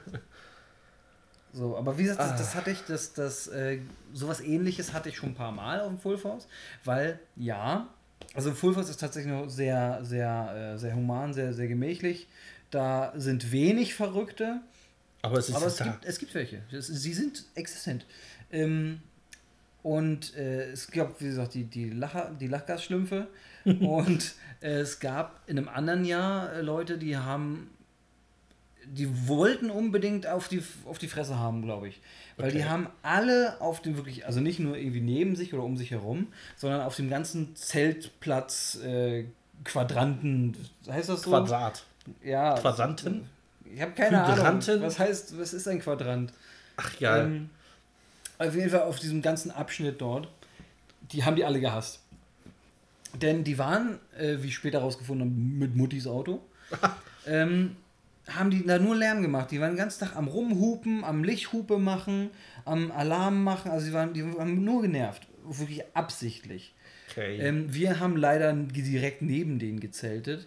[1.52, 2.36] So, aber wie gesagt, das, Ah.
[2.36, 3.78] das hatte ich, das, das, äh,
[4.12, 6.46] sowas ähnliches hatte ich schon ein paar Mal auf dem Full Force,
[6.84, 7.88] weil ja,
[8.34, 12.28] also Full Force ist tatsächlich noch sehr, sehr, äh, sehr human, sehr, sehr gemächlich.
[12.70, 14.60] Da sind wenig Verrückte,
[15.22, 16.62] aber es aber es gibt, es gibt welche.
[16.70, 18.04] Sie sind existent.
[18.50, 19.00] Ähm,
[19.82, 23.28] und äh, es gab, wie gesagt, die, die, Lacher, die Lachgasschlümpfe.
[23.64, 27.70] und äh, es gab in einem anderen Jahr äh, Leute, die haben.
[28.90, 32.00] Die wollten unbedingt auf die, auf die Fresse haben, glaube ich.
[32.38, 32.68] Weil die Okay.
[32.68, 36.28] haben alle auf dem wirklich, also nicht nur irgendwie neben sich oder um sich herum,
[36.56, 39.26] sondern auf dem ganzen Zeltplatz äh,
[39.64, 40.56] Quadranten,
[40.88, 41.30] heißt das so?
[41.30, 41.84] Quadrat.
[42.22, 42.54] Ja.
[42.54, 43.28] Quadranten?
[43.64, 44.70] Ich habe keine Hydranten?
[44.70, 44.86] Ahnung.
[44.86, 46.32] Was heißt, was ist ein Quadrant?
[46.76, 47.50] Ach ja, Ähm,
[48.38, 50.28] auf jeden Fall auf diesem ganzen Abschnitt dort,
[51.12, 52.00] die haben die alle gehasst.
[53.20, 56.40] Denn die waren, äh, wie ich später rausgefunden habe, mit Muttis Auto,
[57.26, 57.76] ähm,
[58.28, 59.50] haben die da nur Lärm gemacht.
[59.50, 62.30] Die waren den ganzen Tag am Rumhupen, am Lichthupe machen,
[62.64, 63.70] am Alarm machen.
[63.70, 65.26] Also die waren, die haben nur genervt.
[65.44, 66.74] Wirklich absichtlich.
[67.10, 67.38] okay.
[67.38, 70.46] Ähm, wir haben leider direkt neben denen gezeltet.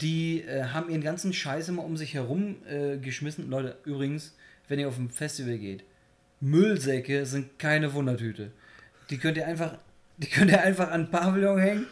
[0.00, 3.50] Die äh, haben ihren ganzen Scheiß immer um sich herum äh, geschmissen.
[3.50, 4.34] Leute, übrigens,
[4.68, 5.84] wenn ihr auf ein Festival geht,
[6.40, 8.50] Müllsäcke sind keine Wundertüte.
[9.10, 9.76] Die könnt ihr einfach,
[10.16, 11.86] die könnt ihr einfach an den Pavillon hängen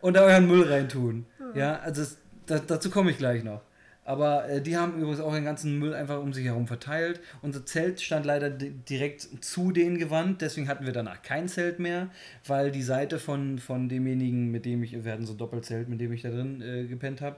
[0.00, 1.26] und da euren Müll reintun.
[1.54, 3.60] Ja, also es, da, dazu komme ich gleich noch.
[4.04, 7.20] Aber äh, die haben übrigens auch den ganzen Müll einfach um sich herum verteilt.
[7.40, 11.78] Unser Zelt stand leider di- direkt zu denen gewandt, deswegen hatten wir danach kein Zelt
[11.78, 12.08] mehr,
[12.46, 16.00] weil die Seite von, von demjenigen, mit dem ich, wir hatten so ein Doppelzelt, mit
[16.00, 17.36] dem ich da drin äh, gepennt habe,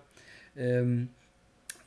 [0.57, 1.11] ähm,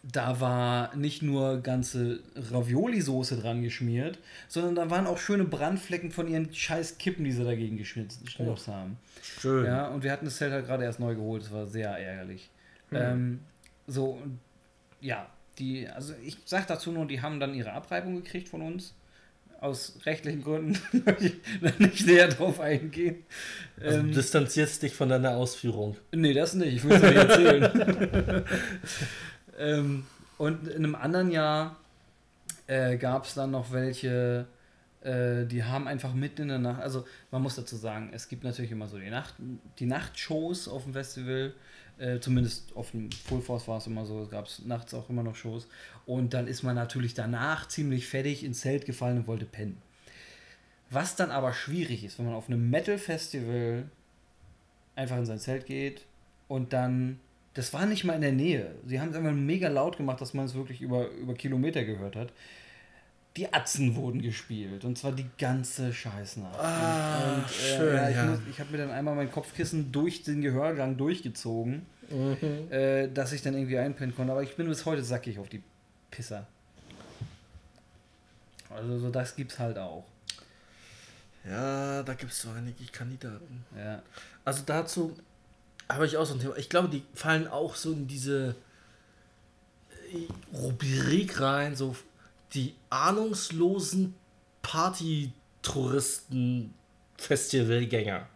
[0.04, 6.28] da war nicht nur ganze Ravioli-Soße dran geschmiert, sondern da waren auch schöne Brandflecken von
[6.28, 8.98] ihren scheiß Kippen, die sie dagegen geschnitzt geschnipst haben.
[9.24, 9.66] Schön.
[9.66, 12.50] Ja, und wir hatten das Zelt halt gerade erst neu geholt, das war sehr ärgerlich.
[12.92, 13.40] Ähm,
[13.88, 14.40] so, und
[15.02, 15.30] ja,
[15.60, 18.94] die, also ich sag dazu nur, die haben dann ihre Abreibung gekriegt von uns.
[19.60, 23.24] Aus rechtlichen Gründen möchte ich nicht näher drauf eingehen.
[23.82, 25.98] Also Ähm, du distanzierst dich von deiner Ausführung.
[26.12, 26.76] Nee, das nicht.
[26.76, 28.46] Ich will es nicht erzählen.
[29.58, 30.06] ähm,
[30.38, 31.76] und in einem anderen Jahr
[32.68, 34.46] äh, gab es dann noch welche,
[35.02, 38.44] äh, die haben einfach mitten in der Nacht, also man muss dazu sagen, es gibt
[38.44, 39.34] natürlich immer so die, Nacht,
[39.80, 41.54] die Nachtshows auf dem Festival.
[42.00, 45.24] Äh, zumindest auf dem Full Force war es immer so, es gab nachts auch immer
[45.24, 45.68] noch Shows.
[46.06, 49.82] Und dann ist man natürlich danach ziemlich fertig ins Zelt gefallen und wollte pennen.
[50.90, 53.90] Was dann aber schwierig ist, wenn man auf einem Metal-Festival
[54.96, 56.06] einfach in sein Zelt geht
[56.48, 57.20] und dann,
[57.54, 58.76] das war nicht mal in der Nähe.
[58.86, 62.16] Sie haben es einfach mega laut gemacht, dass man es wirklich über, über Kilometer gehört
[62.16, 62.32] hat.
[63.38, 66.60] Die Atzen wurden gespielt und zwar die ganze Scheißnacht.
[66.60, 68.40] Ah, und, schön, ja, ich, ja.
[68.50, 71.86] ich habe mir dann einmal mein Kopfkissen durch den Gehörgang durchgezogen.
[72.10, 72.72] mhm.
[72.72, 74.32] äh, dass ich dann irgendwie einpennen konnte.
[74.32, 75.62] Aber ich bin bis heute sackig auf die
[76.12, 76.48] Pisser.
[78.70, 80.06] Also so das gibt's halt auch.
[81.50, 83.66] Ja, da gibt es so einige Kandidaten.
[83.78, 84.02] Ja.
[84.44, 85.16] Also dazu
[85.90, 86.58] habe ich auch so ein Thema.
[86.58, 88.56] Ich glaube, die fallen auch so in diese
[90.12, 91.96] äh, Rubrik rein, so
[92.54, 94.16] die ahnungslosen
[94.62, 96.74] Party-Touristen,
[97.18, 98.28] Festivalgänger.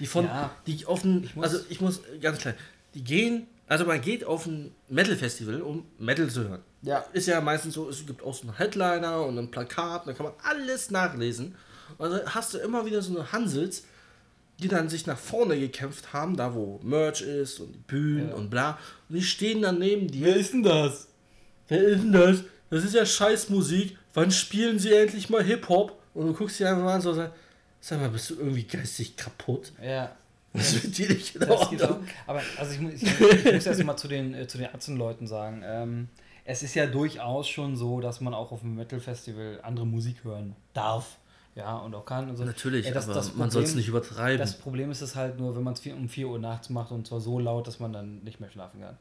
[0.00, 2.54] Die von, ja, die offen, ich also ich muss ganz klar,
[2.94, 6.62] die gehen, also man geht auf ein Metal-Festival, um Metal zu hören.
[6.82, 7.04] Ja.
[7.12, 10.26] Ist ja meistens so, es gibt auch so einen Headliner und ein Plakat, da kann
[10.26, 11.54] man alles nachlesen.
[11.98, 13.84] Also hast du immer wieder so eine Hansels,
[14.60, 18.34] die dann sich nach vorne gekämpft haben, da wo Merch ist und die Bühnen ja.
[18.34, 18.78] und bla.
[19.08, 20.26] Und die stehen dann neben dir.
[20.26, 21.08] Wer ist denn das?
[21.68, 22.44] Wer ist denn das?
[22.70, 23.96] Das ist ja Scheißmusik.
[24.14, 26.00] Wann spielen sie endlich mal Hip-Hop?
[26.14, 29.72] Und du guckst dir einfach mal an so, sag mal, bist du irgendwie geistig kaputt?
[29.82, 30.12] Ja.
[30.52, 32.06] Das wird dir nicht in Ordnung.
[32.26, 35.62] Aber also ich, ich, ich muss erst mal zu den, äh, zu den Atzenleuten sagen,
[35.64, 36.08] ähm,
[36.44, 40.54] es ist ja durchaus schon so, dass man auch auf dem Metal-Festival andere Musik hören
[40.72, 41.18] darf.
[41.56, 42.30] Ja, und auch kann.
[42.30, 44.38] Also, Natürlich, ey, das, aber das Problem, man soll es nicht übertreiben.
[44.38, 47.06] Das Problem ist es halt nur, wenn man es um 4 Uhr nachts macht und
[47.06, 48.96] zwar so laut, dass man dann nicht mehr schlafen kann.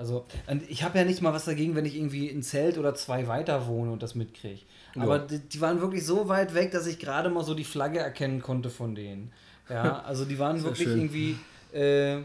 [0.00, 0.24] Also,
[0.68, 3.66] ich habe ja nicht mal was dagegen, wenn ich irgendwie ein Zelt oder zwei weiter
[3.66, 4.60] wohne und das mitkriege.
[4.94, 5.02] Ja.
[5.02, 7.98] Aber die, die, waren wirklich so weit weg, dass ich gerade mal so die Flagge
[7.98, 9.30] erkennen konnte von denen.
[9.68, 10.98] Ja, also die waren wirklich schön.
[11.00, 11.36] irgendwie.
[11.74, 12.22] Äh,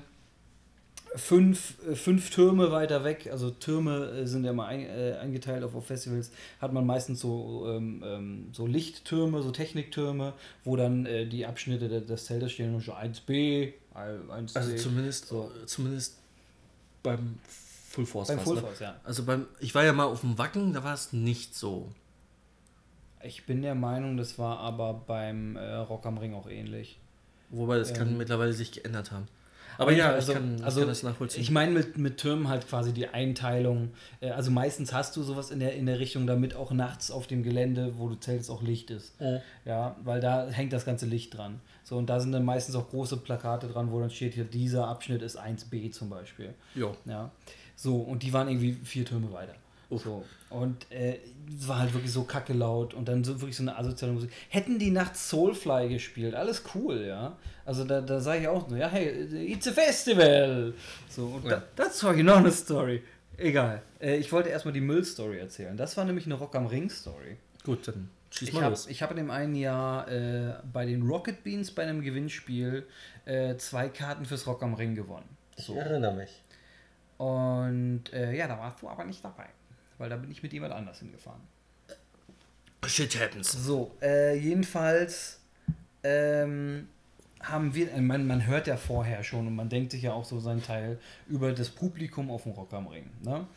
[1.15, 5.65] fünf, äh, fünf Türme weiter weg, also Türme äh, sind ja mal ein, äh, eingeteilt
[5.65, 10.31] auf, auf, Festivals, hat man meistens so, ähm, ähm so Lichttürme, so Techniktürme,
[10.63, 14.55] wo dann äh, die Abschnitte des Zeltes stehen, schon 1b, 1c.
[14.55, 15.51] Also zumindest, so.
[15.65, 16.19] zumindest
[17.03, 17.37] beim
[17.95, 18.27] Full Force.
[18.27, 18.61] Beim Full ne?
[18.61, 18.95] Force, ja.
[19.03, 21.91] Also beim, ich war ja mal auf dem Wacken, da war es nicht so.
[23.23, 26.99] Ich bin der Meinung, das war aber beim äh, Rock am Ring auch ähnlich.
[27.49, 29.27] Wobei das ähm, kann mittlerweile sich geändert haben.
[29.77, 31.41] Aber ja, also, ich kann, also, kann das nachvollziehen.
[31.41, 33.91] Ich meine mit, mit Türmen halt quasi die Einteilung.
[34.19, 37.27] Äh, also meistens hast du sowas in der, in der Richtung, damit auch nachts auf
[37.27, 39.13] dem Gelände, wo du zählst, auch Licht ist.
[39.19, 39.41] Oh.
[39.65, 41.61] Ja, weil da hängt das ganze Licht dran.
[41.83, 44.87] So, und da sind dann meistens auch große Plakate dran, wo dann steht hier, dieser
[44.87, 46.53] Abschnitt ist 1b zum Beispiel.
[46.73, 46.95] Jo.
[47.05, 47.31] Ja.
[47.75, 49.55] So, und die waren irgendwie vier Türme weiter.
[49.91, 50.23] So.
[50.49, 51.19] Und äh,
[51.57, 54.31] es war halt wirklich so kacke laut und dann so wirklich so eine asoziale Musik.
[54.49, 57.37] Hätten die nachts Soulfly gespielt, alles cool, ja.
[57.65, 59.07] Also da, da sage ich auch nur, ja, hey,
[59.51, 60.73] it's a festival.
[61.09, 61.61] So, und ja.
[61.75, 63.03] da, habe ich noch eine Story.
[63.37, 63.81] Egal.
[63.99, 65.75] Äh, ich wollte erstmal die Müll-Story erzählen.
[65.75, 67.37] Das war nämlich eine Rock am Ring-Story.
[67.63, 68.87] Gut, dann schieß mal ich hab, los.
[68.87, 72.85] Ich habe in dem einen Jahr äh, bei den Rocket Beans bei einem Gewinnspiel
[73.25, 75.27] äh, zwei Karten fürs Rock am Ring gewonnen.
[75.57, 75.73] So.
[75.73, 76.29] Ich erinnere mich.
[77.17, 79.47] Und äh, ja, da warst du aber nicht dabei
[79.97, 81.41] weil da bin ich mit jemand anders hingefahren.
[82.85, 83.51] Shit happens.
[83.51, 85.39] So, äh, jedenfalls
[86.03, 86.87] ähm,
[87.41, 90.25] haben wir, äh, man, man hört ja vorher schon und man denkt sich ja auch
[90.25, 93.09] so seinen Teil über das Publikum auf dem Rock am Ring.
[93.23, 93.47] Ne?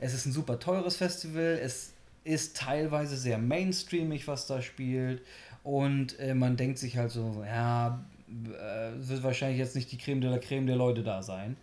[0.00, 1.92] Es ist ein super teures Festival, es
[2.24, 5.22] ist teilweise sehr mainstreamig, was da spielt
[5.62, 10.20] und äh, man denkt sich halt so, ja, äh, wird wahrscheinlich jetzt nicht die Creme
[10.20, 11.56] de la Creme der Leute da sein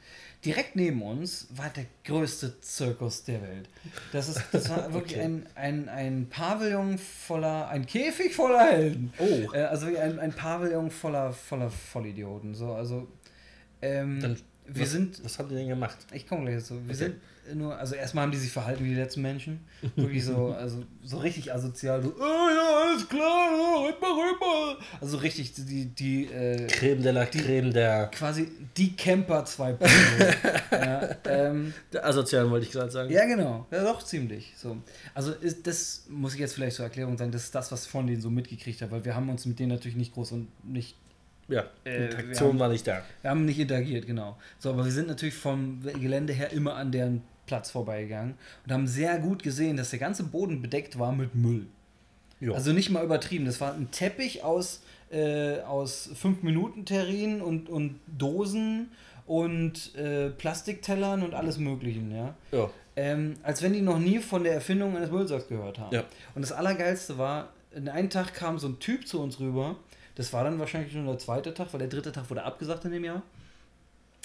[0.45, 3.69] direkt neben uns war der größte Zirkus der Welt.
[4.11, 5.25] Das, ist, das war wirklich okay.
[5.25, 9.13] ein, ein, ein Pavillon voller, ein Käfig voller Helden.
[9.19, 9.53] Oh.
[9.53, 12.55] Äh, also ein, ein Pavillon voller, voller Vollidioten.
[12.55, 13.07] So, also,
[13.81, 15.23] ähm, Dann, wir was, sind.
[15.23, 15.97] Was habt ihr denn gemacht?
[16.13, 16.75] Ich komme gleich dazu.
[16.75, 16.93] Wir okay.
[16.93, 17.15] sind
[17.55, 19.59] nur, also erstmal haben die sich verhalten wie die letzten Menschen.
[19.95, 24.77] Wirklich so, also so richtig asozial, so, oh ja, alles klar, oh, mal rüber.
[24.99, 28.07] Also richtig, die, die äh, Creme de la Creme der.
[28.07, 29.77] Quasi die Camper 2.0.
[30.71, 33.11] ja, ähm, der Asozialen wollte ich gerade sagen.
[33.11, 33.65] Ja, genau.
[33.71, 34.53] Ja, doch, ziemlich.
[34.57, 34.77] So.
[35.13, 37.91] Also ist, das muss ich jetzt vielleicht zur Erklärung sagen, das ist das, was ich
[37.91, 40.47] von denen so mitgekriegt habe, weil wir haben uns mit denen natürlich nicht groß und
[40.63, 40.95] nicht
[41.51, 43.03] ja, äh, Interaktion haben, war nicht da.
[43.21, 44.37] Wir haben nicht interagiert, genau.
[44.59, 48.35] So, aber wir sind natürlich vom Gelände her immer an deren Platz vorbeigegangen
[48.65, 51.67] und haben sehr gut gesehen, dass der ganze Boden bedeckt war mit Müll.
[52.39, 52.53] Jo.
[52.53, 53.43] Also nicht mal übertrieben.
[53.43, 58.91] Das war ein Teppich aus, äh, aus 5-Minuten-Terrinen und, und Dosen
[59.27, 62.35] und äh, Plastiktellern und alles Möglichen, ja.
[62.53, 62.69] ja.
[62.95, 65.93] Ähm, als wenn die noch nie von der Erfindung eines Müllsacks gehört haben.
[65.93, 66.05] Ja.
[66.33, 69.75] Und das Allergeilste war, in einem Tag kam so ein Typ zu uns rüber.
[70.15, 72.91] Das war dann wahrscheinlich schon der zweite Tag, weil der dritte Tag wurde abgesagt in
[72.91, 73.23] dem Jahr.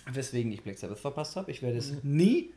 [0.08, 1.50] Weswegen ich Black Sabbath verpasst habe.
[1.50, 1.98] Ich werde es mhm.
[2.16, 2.50] nie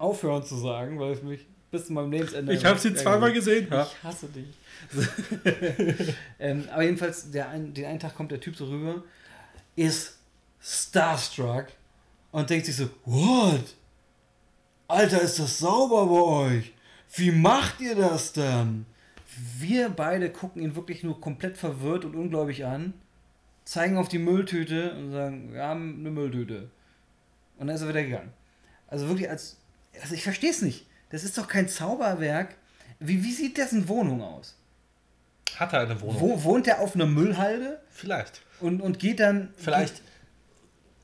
[0.00, 2.52] aufhören zu sagen, weil es mich bis zu meinem Lebensende.
[2.52, 3.68] Ich habe sie zweimal gesehen.
[3.70, 3.82] Ja.
[3.82, 4.46] Ich hasse dich.
[6.38, 9.04] ähm, aber jedenfalls, der ein, den einen Tag kommt der Typ so rüber,
[9.76, 10.18] ist
[10.60, 11.66] starstruck
[12.32, 13.76] und denkt sich so: What?
[14.88, 16.72] Alter, ist das sauber bei euch?
[17.14, 18.86] Wie macht ihr das dann?
[19.58, 22.94] Wir beide gucken ihn wirklich nur komplett verwirrt und ungläubig an,
[23.64, 26.70] zeigen auf die Mülltüte und sagen: Wir haben eine Mülltüte.
[27.58, 28.32] Und dann ist er wieder gegangen.
[28.88, 29.59] Also wirklich als.
[30.00, 30.86] Also ich verstehe es nicht.
[31.10, 32.56] Das ist doch kein Zauberwerk.
[32.98, 34.56] Wie, wie sieht dessen Wohnung aus?
[35.56, 36.20] Hat er eine Wohnung?
[36.20, 38.42] Wo wohnt er auf einer Müllhalde Vielleicht.
[38.60, 39.52] und, und geht dann.
[39.56, 40.02] Vielleicht.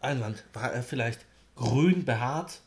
[0.00, 0.44] Einwand.
[0.52, 1.20] War er vielleicht
[1.56, 2.60] grün behaart?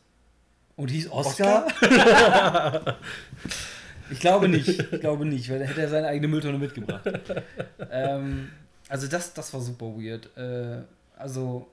[0.76, 1.66] Und hieß Oscar?
[4.10, 4.68] ich glaube nicht.
[4.68, 7.02] Ich glaube nicht, weil dann hätte er seine eigene Mülltonne mitgebracht.
[7.90, 8.50] ähm,
[8.88, 10.36] also das, das war super weird.
[10.36, 10.82] Äh,
[11.16, 11.68] also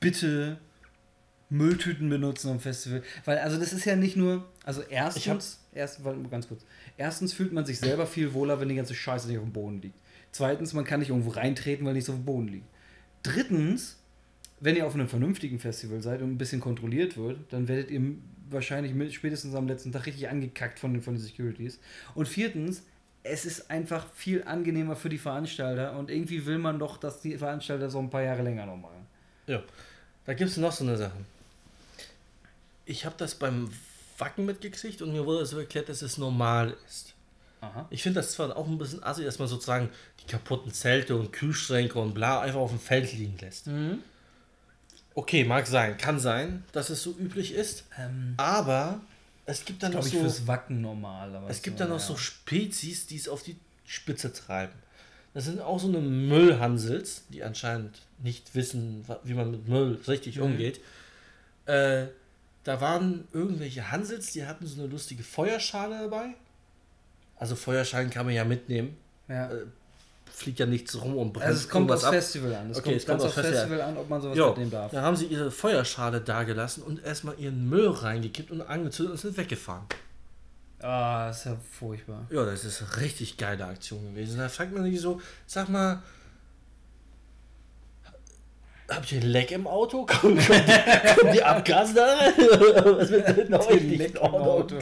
[0.00, 0.58] bitte
[1.50, 3.02] Mülltüten benutzen am Festival.
[3.24, 6.64] Weil, also das ist ja nicht nur, also erstens, erst, ganz kurz.
[6.96, 9.80] Erstens fühlt man sich selber viel wohler, wenn die ganze Scheiße nicht auf dem Boden
[9.80, 9.98] liegt.
[10.32, 12.66] Zweitens, man kann nicht irgendwo reintreten, weil nichts auf dem Boden liegt.
[13.22, 13.98] Drittens,
[14.60, 18.00] wenn ihr auf einem vernünftigen Festival seid und ein bisschen kontrolliert wird, dann werdet ihr
[18.50, 21.80] wahrscheinlich mit, spätestens am letzten Tag richtig angekackt von den, von den Securities.
[22.14, 22.82] Und viertens,
[23.22, 27.36] es ist einfach viel angenehmer für die Veranstalter und irgendwie will man doch, dass die
[27.36, 29.06] Veranstalter so ein paar Jahre länger noch machen.
[29.46, 29.62] Ja.
[30.24, 31.16] Da gibt es noch so eine Sache.
[32.88, 33.70] Ich habe das beim
[34.16, 37.14] Wacken mitgekriegt und mir wurde so erklärt, dass es normal ist.
[37.60, 37.86] Aha.
[37.90, 39.90] Ich finde das zwar auch ein bisschen assi, dass man sozusagen
[40.22, 43.66] die kaputten Zelte und Kühlschränke und bla einfach auf dem Feld liegen lässt.
[43.66, 43.98] Mhm.
[45.14, 49.00] Okay, mag sein, kann sein, dass es so üblich ist, Ähm, aber
[49.46, 51.34] es gibt dann noch so fürs Wacken normal.
[51.34, 52.06] Aber es gibt so, dann noch ja.
[52.06, 54.72] so Spezies, die es auf die Spitze treiben.
[55.34, 60.36] Das sind auch so eine Müllhansels, die anscheinend nicht wissen, wie man mit Müll richtig
[60.36, 60.42] Mhm.
[60.42, 60.80] umgeht.
[61.66, 62.06] Äh,
[62.64, 66.34] da waren irgendwelche Hansels, die hatten so eine lustige Feuerschale dabei.
[67.36, 68.96] Also Feuerschalen kann man ja mitnehmen.
[69.28, 69.50] Ja.
[69.50, 69.64] Äh,
[70.32, 72.12] fliegt ja nichts rum und brennt Also es kommt aufs ab.
[72.14, 72.70] Festival an.
[72.70, 74.70] Es Okay, kommt es kommt ganz aufs aufs Festival an, ob man sowas Ja, mitnehmen
[74.70, 74.92] darf.
[74.92, 79.36] da haben sie ihre Feuerschale dagelassen und erstmal ihren Müll reingekippt und angezündet und sind
[79.36, 79.84] weggefahren.
[80.80, 82.26] Ah, das ist ja furchtbar.
[82.30, 84.38] Ja, das ist eine richtig geile Aktion gewesen.
[84.38, 86.02] Da fragt man sich so, sag mal,
[88.88, 90.06] habt ihr ein Leck im Auto?
[90.06, 92.06] Kommt, kommt, die, kommt die Abgase da?
[92.98, 94.78] Was wird denn mit euch nicht in Ordnung?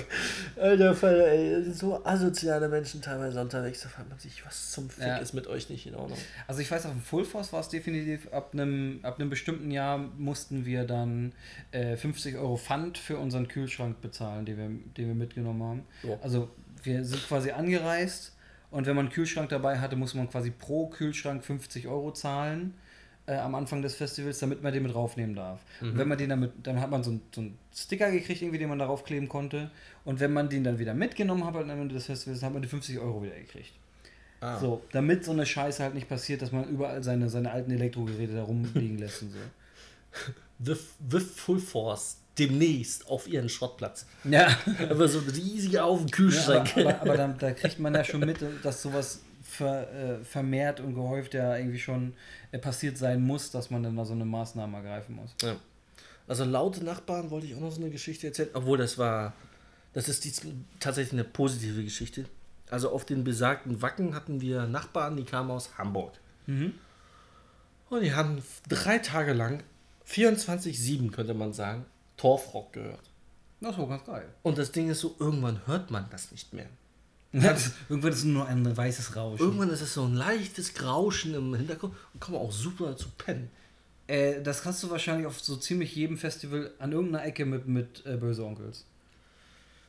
[0.57, 5.07] Alter Fall, ey, so asoziale Menschen teilweise unterwegs, da fragt man sich, was zum Fick
[5.07, 5.17] Ja.
[5.19, 6.19] ist mit euch nicht in Ordnung?
[6.47, 9.71] Also ich weiß, auf dem Full Force war es definitiv, ab einem, ab einem bestimmten
[9.71, 11.33] Jahr mussten wir dann
[11.73, 15.87] äh, 50 Euro Pfand für unseren Kühlschrank bezahlen, den wir, den wir mitgenommen haben.
[16.03, 16.17] Ja.
[16.23, 16.49] Also
[16.83, 18.35] wir sind quasi angereist
[18.71, 22.75] und wenn man einen Kühlschrank dabei hatte, muss man quasi pro Kühlschrank 50 Euro zahlen
[23.27, 25.61] äh, am Anfang des Festivals, damit man den mit draufnehmen darf.
[25.81, 28.59] Und wenn man den damit, dann hat man so, einen- so einen Sticker gekriegt, irgendwie,
[28.59, 29.71] den man darauf kleben konnte.
[30.05, 32.69] Und wenn man den dann wieder mitgenommen hat am Ende des Festivals, hat man die
[32.69, 33.73] 50 Euro wieder gekriegt.
[34.41, 34.59] Ah.
[34.61, 38.35] So, damit so eine Scheiße halt nicht passiert, dass man überall seine, seine alten Elektrogeräte
[38.35, 39.39] da rumliegen lässt und so.
[40.59, 40.75] The,
[41.11, 44.07] the Full Force demnächst auf ihren Schrottplatz.
[44.25, 44.49] Ja,
[44.89, 46.77] Aber so ein riesiger Haufen ja aber, Kühlschrank.
[46.77, 50.95] aber, aber dann, da kriegt man ja schon mit, dass sowas ver, äh, vermehrt und
[50.95, 52.15] gehäuft ja irgendwie schon
[52.53, 55.35] äh, passiert sein muss, dass man dann da so eine Maßnahme ergreifen muss.
[55.43, 55.57] Ja.
[56.29, 59.33] Also laute Nachbarn wollte ich auch noch so eine Geschichte erzählen, obwohl das war,
[59.93, 60.43] das ist dies,
[60.81, 62.27] tatsächlich eine positive Geschichte.
[62.69, 66.15] Also auf den besagten Wacken hatten wir Nachbarn, die kamen aus Hamburg.
[66.47, 66.75] Mhm.
[67.89, 69.63] Und die haben drei Tage lang,
[70.09, 71.85] 24-7 könnte man sagen,
[72.17, 73.11] Torfrock gehört.
[73.61, 74.29] Das war ganz geil.
[74.43, 76.67] Und das Ding ist so, irgendwann hört man das nicht mehr.
[77.33, 79.43] Irgendwann ist es nur ein weißes Rauschen.
[79.45, 83.09] Irgendwann ist es so ein leichtes Grauschen im Hintergrund und kann man auch super zu
[83.19, 83.51] pennen.
[84.07, 88.07] Äh, das kannst du wahrscheinlich auf so ziemlich jedem Festival an irgendeiner Ecke mit, mit
[88.07, 88.85] äh, Böse Onkels.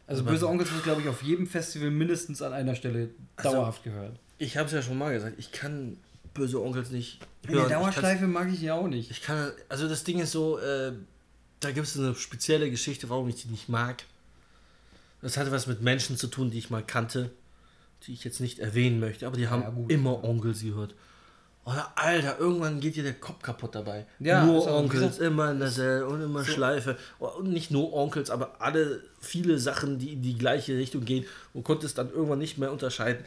[0.08, 3.52] Also Aber- Böse Onkels wird, glaube ich, auf jedem Festival mindestens an einer Stelle Also-
[3.52, 4.18] dauerhaft gehört.
[4.40, 5.98] Ich habe es ja schon mal gesagt, ich kann
[6.34, 7.66] böse Onkels nicht In der hören.
[7.66, 9.10] Ich kann's- Dauerschleife mag ich ja auch nicht.
[9.12, 10.92] Ich kann, also das Ding ist so, äh,
[11.60, 14.04] da gibt es eine spezielle Geschichte, warum ich die nicht mag.
[15.28, 17.32] Das hatte was mit Menschen zu tun, die ich mal kannte,
[18.04, 20.96] die ich jetzt nicht erwähnen möchte, aber die haben Ja, immer Onkels gehört.
[21.66, 24.06] Oder Alter, irgendwann geht dir der Kopf kaputt dabei.
[24.20, 26.98] Ja, nur Onkels, immer in derselbe und immer so- Schleife.
[27.20, 31.66] Und nicht nur Onkels, aber alle, viele Sachen, die in die gleiche Richtung gehen und
[31.66, 33.26] konntest dann irgendwann nicht mehr unterscheiden.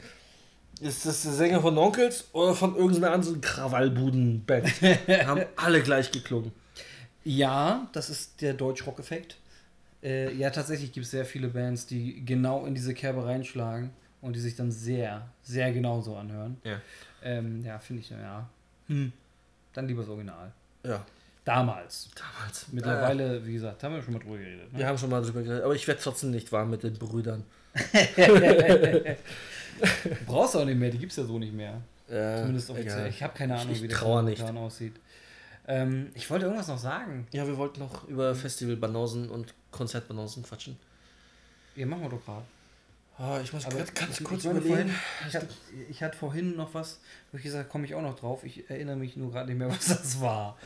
[0.81, 4.67] Ist das der Sänger von Onkels oder von irgendeiner anderen Krawallbuden-Band?
[5.27, 6.53] haben alle gleich geklungen.
[7.25, 9.37] Ja, das ist der Deutsch-Rock-Effekt.
[10.03, 13.91] Äh, ja, tatsächlich gibt es sehr viele Bands, die genau in diese Kerbe reinschlagen
[14.23, 16.57] und die sich dann sehr, sehr genau so anhören.
[16.65, 16.81] Ja.
[17.23, 18.49] Ähm, ja, finde ich, ja.
[18.87, 19.13] Hm.
[19.75, 20.53] Dann lieber das Original.
[20.85, 21.05] Ja,
[21.45, 22.11] Damals.
[22.15, 22.67] damals.
[22.73, 24.69] Mittlerweile, wie gesagt, haben wir schon mal drüber geredet.
[24.71, 24.79] Äh, Ne?
[24.79, 27.45] wir haben schon mal drüber geredet, aber ich werde trotzdem nicht warm mit den Brüdern.
[30.27, 31.81] Brauchst du auch nicht mehr, die gibt es ja so nicht mehr.
[32.11, 32.95] Ja, Zumindest offiziell.
[32.99, 33.09] egal.
[33.09, 34.95] Ich habe keine Ahnung, Ich wie das momentan aussieht.
[35.69, 37.27] Ähm, ich wollte irgendwas noch sagen.
[37.33, 40.79] Ja, wir wollten noch über Festivalbanausen und Konzertbanausen quatschen.
[41.77, 42.45] Ja, machen wir doch gerade.
[43.19, 44.69] Oh, ich muss grad ganz kurz ich überlegen.
[44.69, 44.95] Vorhin,
[45.29, 45.49] ich, hatte,
[45.91, 47.01] ich hatte vorhin noch was,
[47.31, 48.45] wo ich gesagt komme ich auch noch drauf.
[48.45, 50.59] Ich erinnere mich nur gerade nicht mehr, was das war.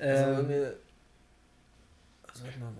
[0.00, 0.76] Also, Ähm, wir
[2.32, 2.72] sag mal,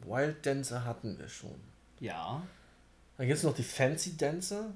[0.00, 1.58] Wild Dancer hatten wir schon.
[2.00, 2.42] Ja.
[3.16, 4.72] Dann gibt es noch die Fancy Dancer.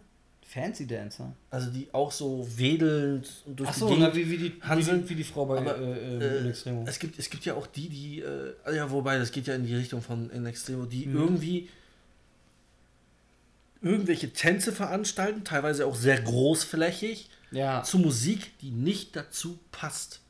[0.50, 1.32] Fancy Dancer.
[1.50, 4.62] Also die auch so wedelnd und durch Achso, die Gegend na, wie, wie, die, wie,
[4.62, 5.02] hanseln.
[5.02, 6.84] die, wie die Frau bei Aber, äh, äh, äh, in Extremo.
[6.86, 9.54] Es gibt, es gibt ja auch die, die, äh, ah ja, wobei, das geht ja
[9.54, 11.16] in die Richtung von In Extremo, die Mhm.
[11.16, 11.68] irgendwie
[13.82, 17.82] irgendwelche Tänze veranstalten, teilweise auch sehr großflächig, Ja.
[17.82, 20.20] zu Musik, die nicht dazu passt.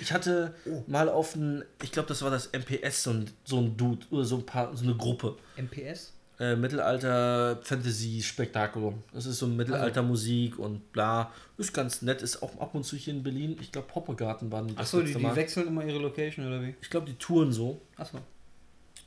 [0.00, 0.82] Ich hatte Oh.
[0.86, 4.24] mal auf ein, ich glaube, das war das MPS, so ein, so ein Dude oder
[4.24, 5.36] so ein paar, so eine Gruppe.
[5.56, 6.12] MPS?
[6.38, 9.02] Äh, Mittelalter Fantasy Spektakulum.
[9.14, 11.32] Das ist so Mittelalter Musik und bla.
[11.56, 13.56] Ist ganz nett, ist auch ab und zu hier in Berlin.
[13.60, 16.74] Ich glaube, Poppegarten waren das Achso, die, die wechseln immer ihre Location oder wie?
[16.82, 17.80] Ich glaube, die touren so.
[17.96, 18.18] Achso.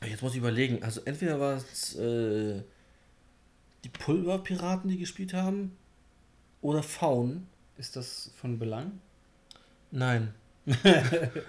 [0.04, 0.82] Jetzt muss ich überlegen.
[0.82, 2.62] Also entweder war es äh,
[3.84, 5.76] die Pulverpiraten, die gespielt haben,
[6.62, 7.46] oder Faun.
[7.78, 8.98] Ist das von Belang?
[9.92, 10.34] Nein.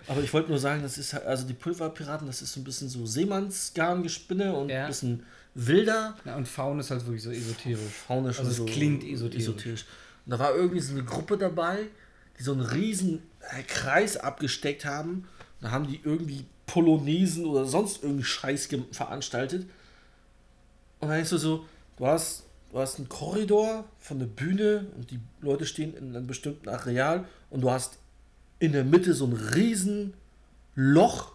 [0.08, 2.64] Aber ich wollte nur sagen, das ist halt- also die Pulverpiraten, das ist so ein
[2.64, 4.82] bisschen so Seemannsgarngespinne und Ja.
[4.84, 5.24] ein bisschen
[5.54, 6.16] wilder.
[6.26, 7.80] Ja, und Faun ist halt wirklich so esoterisch.
[8.08, 9.86] Faun ist schon Also es so klingt esoterisch.
[10.26, 11.88] Und da war irgendwie so eine Gruppe dabei,
[12.38, 15.28] die so einen riesen äh, Kreis abgesteckt haben.
[15.62, 19.66] Da haben die irgendwie Polonesen oder sonst irgendeinen Scheiß veranstaltet.
[21.00, 21.66] Und dann ist so, so
[21.98, 26.28] du hast, du hast einen Korridor von der Bühne und die Leute stehen in einem
[26.28, 27.98] bestimmten Areal und du hast
[28.60, 30.14] in der Mitte so ein riesen
[30.76, 31.34] Loch,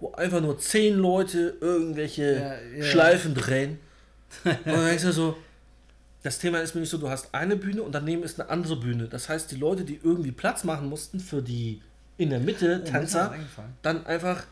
[0.00, 2.36] wo einfach nur zehn Leute irgendwelche
[2.74, 2.84] Ja, ja.
[2.84, 3.78] Schleifen drehen.
[4.44, 5.36] Und dann denkst du so,
[6.22, 9.06] das Thema ist nämlich so, du hast eine Bühne und daneben ist eine andere Bühne.
[9.08, 11.80] Das heißt, die Leute, die irgendwie Platz machen mussten für die
[12.18, 13.34] in der Mitte Oh, Tänzer,
[13.82, 14.44] dann einfach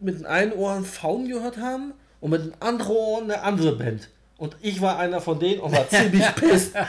[0.00, 3.76] mit dem einen Ohr einen Faun gehört haben und mit dem anderen Ohr eine andere
[3.76, 4.08] Band.
[4.38, 6.74] Und ich war einer von denen und war ziemlich pisst.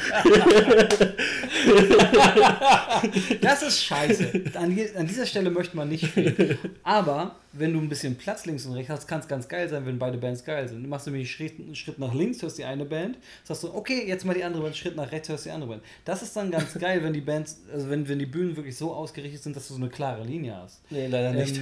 [3.41, 4.43] Das ist scheiße.
[4.55, 6.57] An, an dieser Stelle möchte man nicht stehen.
[6.83, 9.85] Aber wenn du ein bisschen Platz links und rechts hast, kann es ganz geil sein,
[9.85, 10.83] wenn beide Bands geil sind.
[10.83, 13.73] Du machst nämlich einen Schritt, einen Schritt nach links, hörst die eine Band, sagst du,
[13.73, 15.83] okay, jetzt mal die andere Band, Schritt nach rechts, hörst die andere Band.
[16.05, 18.93] Das ist dann ganz geil, wenn die Bands, also wenn, wenn die Bühnen wirklich so
[18.93, 20.81] ausgerichtet sind, dass du so eine klare Linie hast.
[20.89, 21.59] Nee, leider nicht.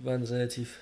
[0.00, 0.78] Die waren relativ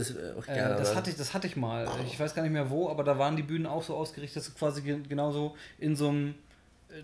[0.00, 1.86] ist auch Äh, das, hatte ich, das hatte ich mal.
[2.06, 4.46] Ich weiß gar nicht mehr wo, aber da waren die Bühnen auch so ausgerichtet, dass
[4.46, 6.34] du quasi gen- genauso in so einem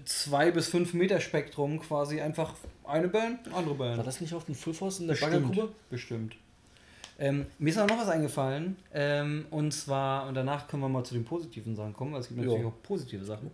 [0.04, 2.54] 2 bis 5 Meter Spektrum quasi einfach
[2.84, 3.96] eine Band, andere Band.
[3.98, 5.16] War das nicht auf dem Full Force in der.
[5.16, 5.68] Baggergruppe?
[5.90, 6.36] Bestimmt.
[7.18, 8.76] Ähm, mir ist auch noch was eingefallen.
[8.94, 12.28] Ähm, und zwar, und danach können wir mal zu den positiven Sachen kommen, weil es
[12.28, 13.50] gibt natürlich auch positive Sachen.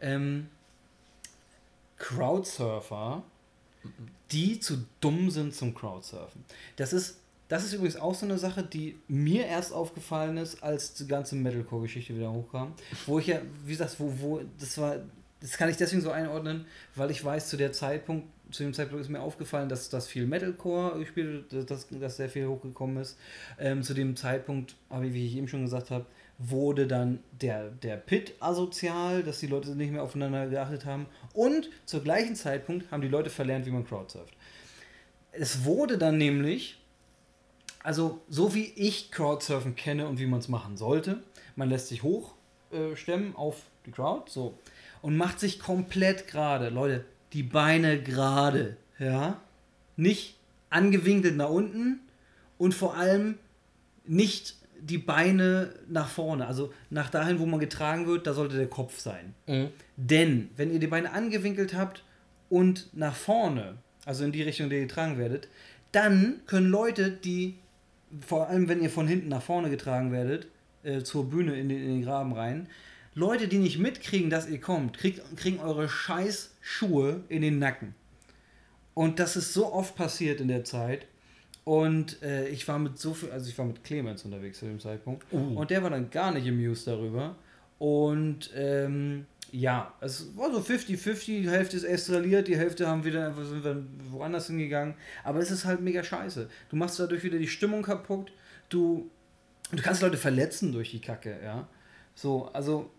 [0.00, 0.48] Ähm,
[1.98, 3.22] Crowdsurfer,
[4.32, 6.44] die zu dumm sind zum Crowdsurfen.
[6.76, 7.18] Das ist,
[7.48, 11.34] das ist übrigens auch so eine Sache, die mir erst aufgefallen ist, als die ganze
[11.36, 12.74] Metalcore-Geschichte wieder hochkam.
[13.06, 14.96] Wo ich ja, wie gesagt, wo, wo, das war,
[15.40, 19.02] das kann ich deswegen so einordnen, weil ich weiß, zu der Zeitpunkt, zu dem Zeitpunkt
[19.02, 23.16] ist mir aufgefallen, dass das viel Metalcore gespielt dass, dass sehr viel hochgekommen ist.
[23.58, 26.06] Ähm, zu dem Zeitpunkt, habe ich, wie ich eben schon gesagt habe,
[26.42, 31.06] wurde dann der, der Pit asozial, dass die Leute nicht mehr aufeinander geachtet haben.
[31.34, 34.34] Und zur gleichen Zeitpunkt haben die Leute verlernt, wie man Crowdsurft.
[35.32, 36.80] Es wurde dann nämlich,
[37.82, 41.22] also so wie ich Crowdsurfen kenne und wie man es machen sollte,
[41.56, 44.58] man lässt sich hochstemmen äh, auf die Crowd, so,
[45.02, 46.70] und macht sich komplett gerade.
[46.70, 49.40] Leute, die Beine gerade, ja,
[49.96, 50.36] nicht
[50.70, 52.00] angewinkelt nach unten
[52.56, 53.38] und vor allem
[54.06, 58.68] nicht die Beine nach vorne, also nach dahin, wo man getragen wird, da sollte der
[58.68, 59.34] Kopf sein.
[59.46, 59.68] Mhm.
[59.96, 62.04] Denn wenn ihr die Beine angewinkelt habt
[62.48, 65.48] und nach vorne, also in die Richtung, in die ihr getragen werdet,
[65.92, 67.56] dann können Leute, die,
[68.26, 70.46] vor allem wenn ihr von hinten nach vorne getragen werdet,
[70.82, 72.68] äh, zur Bühne in den, in den Graben rein,
[73.14, 77.94] Leute, die nicht mitkriegen, dass ihr kommt, kriegt, kriegen eure scheiß Schuhe in den Nacken.
[78.94, 81.06] Und das ist so oft passiert in der Zeit.
[81.64, 84.80] Und äh, ich war mit so viel, also ich war mit Clemens unterwegs zu dem
[84.80, 85.24] Zeitpunkt.
[85.32, 85.58] Uh.
[85.58, 87.36] Und der war dann gar nicht amused darüber.
[87.78, 93.26] Und ähm, ja, es war so 50-50, die Hälfte ist estraliert, die Hälfte haben wieder
[93.26, 94.94] einfach sind wir woanders hingegangen.
[95.24, 96.48] Aber es ist halt mega scheiße.
[96.70, 98.32] Du machst dadurch wieder die Stimmung kaputt.
[98.68, 99.10] Du,
[99.72, 101.68] du kannst Leute verletzen durch die Kacke, ja.
[102.14, 102.90] So, also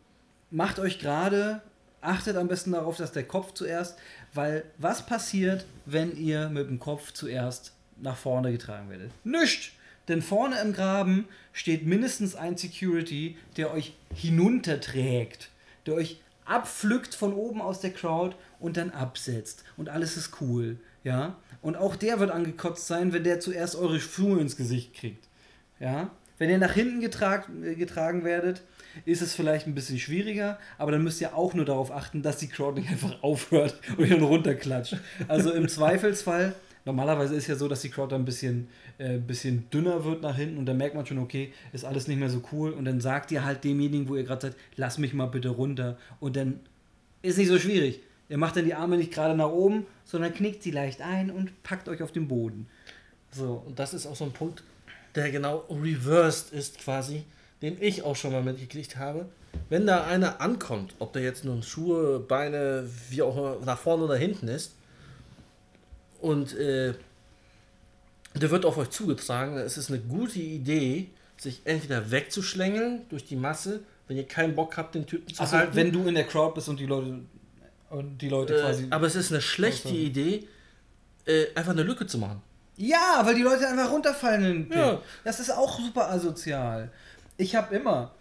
[0.49, 1.62] macht euch gerade,
[2.01, 3.97] achtet am besten darauf, dass der Kopf zuerst,
[4.34, 9.12] weil was passiert, wenn ihr mit dem Kopf zuerst nach vorne getragen werdet?
[9.24, 9.72] Nichts!
[10.08, 15.49] Denn vorne im Graben steht mindestens ein Security, der euch hinunterträgt,
[15.86, 19.64] der euch abpflückt von oben aus der Crowd und dann absetzt.
[19.78, 21.38] Und alles ist cool, ja?
[21.62, 25.28] Und auch der wird angekotzt sein, wenn der zuerst eure Schuhe ins Gesicht kriegt.
[25.80, 26.10] Ja?
[26.39, 28.64] Wenn ihr nach hinten getragen, äh, getragen werdet,
[29.06, 32.38] ist es vielleicht ein bisschen schwieriger, aber dann müsst ihr auch nur darauf achten, dass
[32.38, 34.97] die Crowd nicht einfach aufhört und dann runterklatscht.
[35.28, 36.56] Also im Zweifelsfall
[36.86, 38.68] normalerweise ist ja so, dass die Crowd dann ein bisschen,
[38.98, 42.20] äh, bisschen dünner wird nach hinten und dann merkt man schon, okay, ist alles nicht
[42.20, 45.14] mehr so cool und dann sagt ihr halt demjenigen, wo ihr gerade seid, lass mich
[45.14, 46.60] mal bitte runter und dann
[47.22, 48.02] ist nicht so schwierig.
[48.30, 51.64] Ihr macht dann die Arme nicht gerade nach oben, sondern knickt sie leicht ein und
[51.64, 52.68] packt euch auf den Boden.
[53.32, 54.64] So, und das ist auch so ein Punkt,
[55.16, 57.26] der genau reversed ist quasi,
[57.62, 59.28] den ich auch schon mal mitgekriegt habe.
[59.70, 64.06] Wenn da einer ankommt, ob der jetzt nun Schuhe, Beine, wie auch immer, nach vorne
[64.06, 64.76] oder hinten ist,
[66.22, 66.93] und äh,
[68.36, 73.26] der wird auf euch zugetragen, dann ist es eine gute Idee, sich entweder wegzuschlängeln durch
[73.26, 75.76] die Masse, wenn ihr keinen Bock habt, den Typen zu Also, halten.
[75.76, 77.19] wenn du in der Crowd bist und die Leute,
[77.89, 78.84] und die Leute quasi.
[78.86, 79.99] äh, aber es ist eine schlechte Also.
[79.99, 80.47] Idee,
[81.26, 82.41] äh, einfach eine Lücke zu machen.
[82.78, 84.78] Ja, weil die Leute einfach runterfallen in den.
[84.78, 85.01] Ja.
[85.24, 86.89] Das ist auch super asozial.
[87.38, 88.11] Ich habe immer,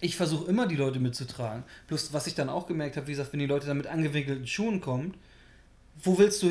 [0.00, 1.64] ich versuche immer die Leute mitzutragen.
[1.88, 4.46] Bloß was ich dann auch gemerkt habe, wie gesagt, wenn die Leute dann mit angewinkelten
[4.46, 5.14] Schuhen kommen,
[6.02, 6.48] wo willst du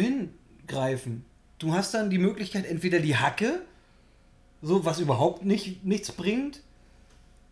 [0.69, 1.25] hingreifen?
[1.57, 3.61] Du hast dann die Möglichkeit, entweder die Hacke,
[4.61, 6.61] so was überhaupt nicht, nichts bringt,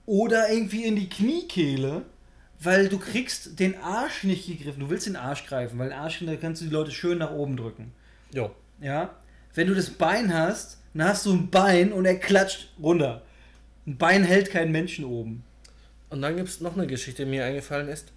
[0.06, 2.04] oder irgendwie in die Kniekehle,
[2.60, 4.80] weil du kriegst den Arsch nicht gegriffen.
[4.80, 7.32] Du willst den Arsch greifen, weil den Arsch, da kannst du die Leute schön nach
[7.32, 7.92] oben drücken.
[8.32, 8.50] Ja.
[8.82, 9.16] Ja.
[9.54, 13.22] Wenn du das Bein hast, dann hast du ein Bein und er klatscht runter.
[13.86, 15.44] Ein Bein hält keinen Menschen oben.
[16.10, 18.14] Und dann gibt es noch eine Geschichte, die mir eingefallen ist.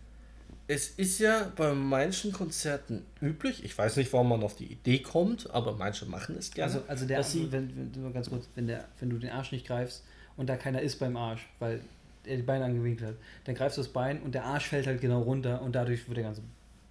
[0.71, 5.01] Es ist ja bei manchen Konzerten üblich, ich weiß nicht, warum man auf die Idee
[5.01, 6.73] kommt, aber manche machen es gerne.
[6.73, 9.51] Also, also der, dass sie, wenn, wenn, ganz kurz, wenn, der, wenn du den Arsch
[9.51, 10.05] nicht greifst
[10.37, 11.81] und da keiner ist beim Arsch, weil
[12.25, 13.17] er die Beine angewinkelt hat,
[13.47, 16.19] dann greifst du das Bein und der Arsch fällt halt genau runter und dadurch wird
[16.19, 16.43] der ganze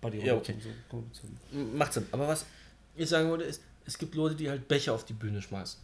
[0.01, 0.55] Body Ja, okay.
[0.91, 1.01] so,
[1.53, 2.05] macht Sinn.
[2.11, 2.45] Aber was
[2.97, 5.80] ich sagen wollte, ist, es gibt Leute, die halt Becher auf die Bühne schmeißen.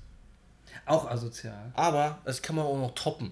[0.86, 1.72] Auch asozial.
[1.76, 3.32] Aber das kann man auch noch toppen.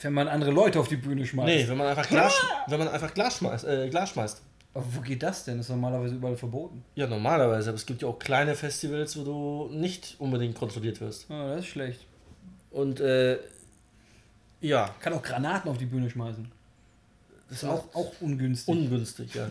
[0.00, 1.46] Wenn man andere Leute auf die Bühne schmeißt.
[1.46, 2.34] Nee, wenn man einfach Glas,
[2.66, 4.42] wenn man einfach Glas schmeißt, äh, Glas schmeißt.
[4.74, 5.56] Aber wo geht das denn?
[5.56, 6.84] Das ist normalerweise überall verboten.
[6.96, 11.30] Ja, normalerweise, aber es gibt ja auch kleine Festivals, wo du nicht unbedingt kontrolliert wirst.
[11.30, 12.04] Ah, das ist schlecht.
[12.70, 13.38] Und äh,
[14.60, 16.50] ja, Kann auch Granaten auf die Bühne schmeißen.
[17.48, 18.68] das ist auch, auch ungünstig.
[18.68, 19.50] ungünstig, ja.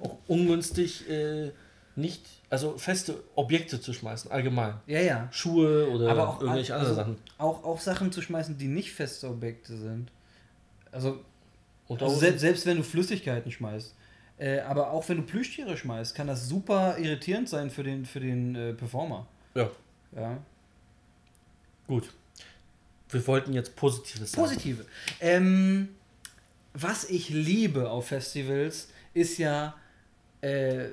[0.00, 1.50] auch ungünstig, äh,
[1.96, 4.74] nicht, also feste Objekte zu schmeißen, allgemein.
[4.86, 5.28] ja, ja.
[5.32, 7.24] Schuhe oder aber auch irgendwelche also, anderen Sachen.
[7.38, 10.12] Auch, auch Sachen zu schmeißen, die nicht feste Objekte sind.
[10.90, 11.24] Also,
[11.88, 13.94] also selbst, selbst wenn du Flüssigkeiten schmeißt.
[14.36, 18.20] Äh, aber auch wenn du Plüschtiere schmeißt, kann das super irritierend sein für den, für
[18.20, 19.26] den äh, Performer.
[19.54, 19.70] ja,
[20.14, 20.36] Ja.
[21.86, 22.12] gut.
[23.08, 24.46] Wir wollten jetzt Positives sagen.
[24.46, 24.84] Positive.
[25.20, 25.88] Ähm,
[26.74, 29.74] was ich liebe auf Festivals, ist ja,
[30.42, 30.88] äh,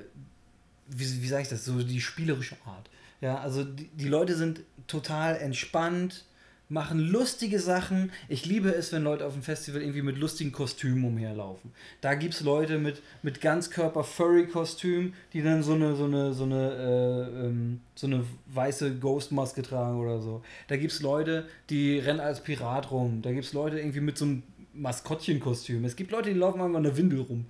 [0.90, 2.90] wie, wie sage ich das, so die spielerische Art.
[3.20, 6.24] Ja, also die, die Leute sind total entspannt,
[6.70, 8.12] machen lustige Sachen.
[8.28, 11.72] Ich liebe es, wenn Leute auf dem Festival irgendwie mit lustigen Kostümen umherlaufen.
[12.00, 16.72] Da gibt es Leute mit, mit Ganzkörper-Furry-Kostüm, die dann so eine, so eine, so eine,
[16.72, 20.42] äh, ähm, so eine weiße Ghost-Maske tragen oder so.
[20.68, 23.20] Da gibt es Leute, die rennen als Pirat rum.
[23.20, 25.84] Da gibt es Leute irgendwie mit so einem Maskottchenkostüm.
[25.84, 27.46] Es gibt Leute, die laufen einfach in der Windel rum.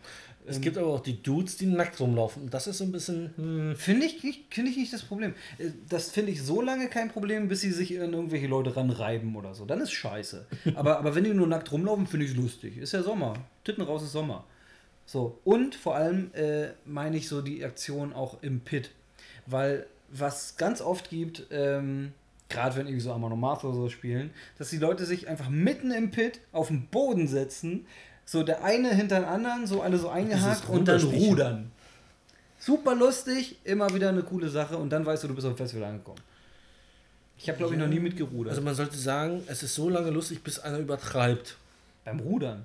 [0.46, 2.44] Es Ähm, gibt aber auch die Dudes, die nackt rumlaufen.
[2.44, 3.30] Und das ist so ein bisschen.
[3.36, 5.34] Hm, Finde ich, nicht- finde ich nicht das Problem.
[5.58, 9.36] Äh, Das finde ich so lange kein Problem, bis sie sich an irgendwelche Leute ranreiben
[9.36, 9.64] oder so.
[9.66, 10.46] Dann ist scheiße.
[10.74, 12.78] aber, aber wenn die nur nackt rumlaufen, finde ich es lustig.
[12.78, 13.34] Ist ja Sommer.
[13.64, 14.44] Titten raus ist Sommer.
[15.06, 15.38] So.
[15.44, 18.90] Und vor allem äh, meine ich so die Aktion auch im Pit.
[19.46, 22.12] Weil was ganz oft gibt, ähm,
[22.48, 25.90] gerade wenn irgendwie so Amon Amarth oder so spielen, dass die Leute sich einfach mitten
[25.92, 27.86] im Pit auf den Boden setzen,
[28.30, 31.72] so der eine hinter den anderen, so alle so eingehakt und dann rudern.
[32.60, 35.56] Super lustig, immer wieder eine coole Sache und dann weißt du, du bist auf dem
[35.56, 36.20] Festival angekommen.
[37.38, 38.50] Ich habe, glaube ich, noch nie mitgerudert.
[38.50, 41.56] Also man sollte sagen, es ist so lange lustig, bis einer übertreibt.
[42.04, 42.64] beim Rudern.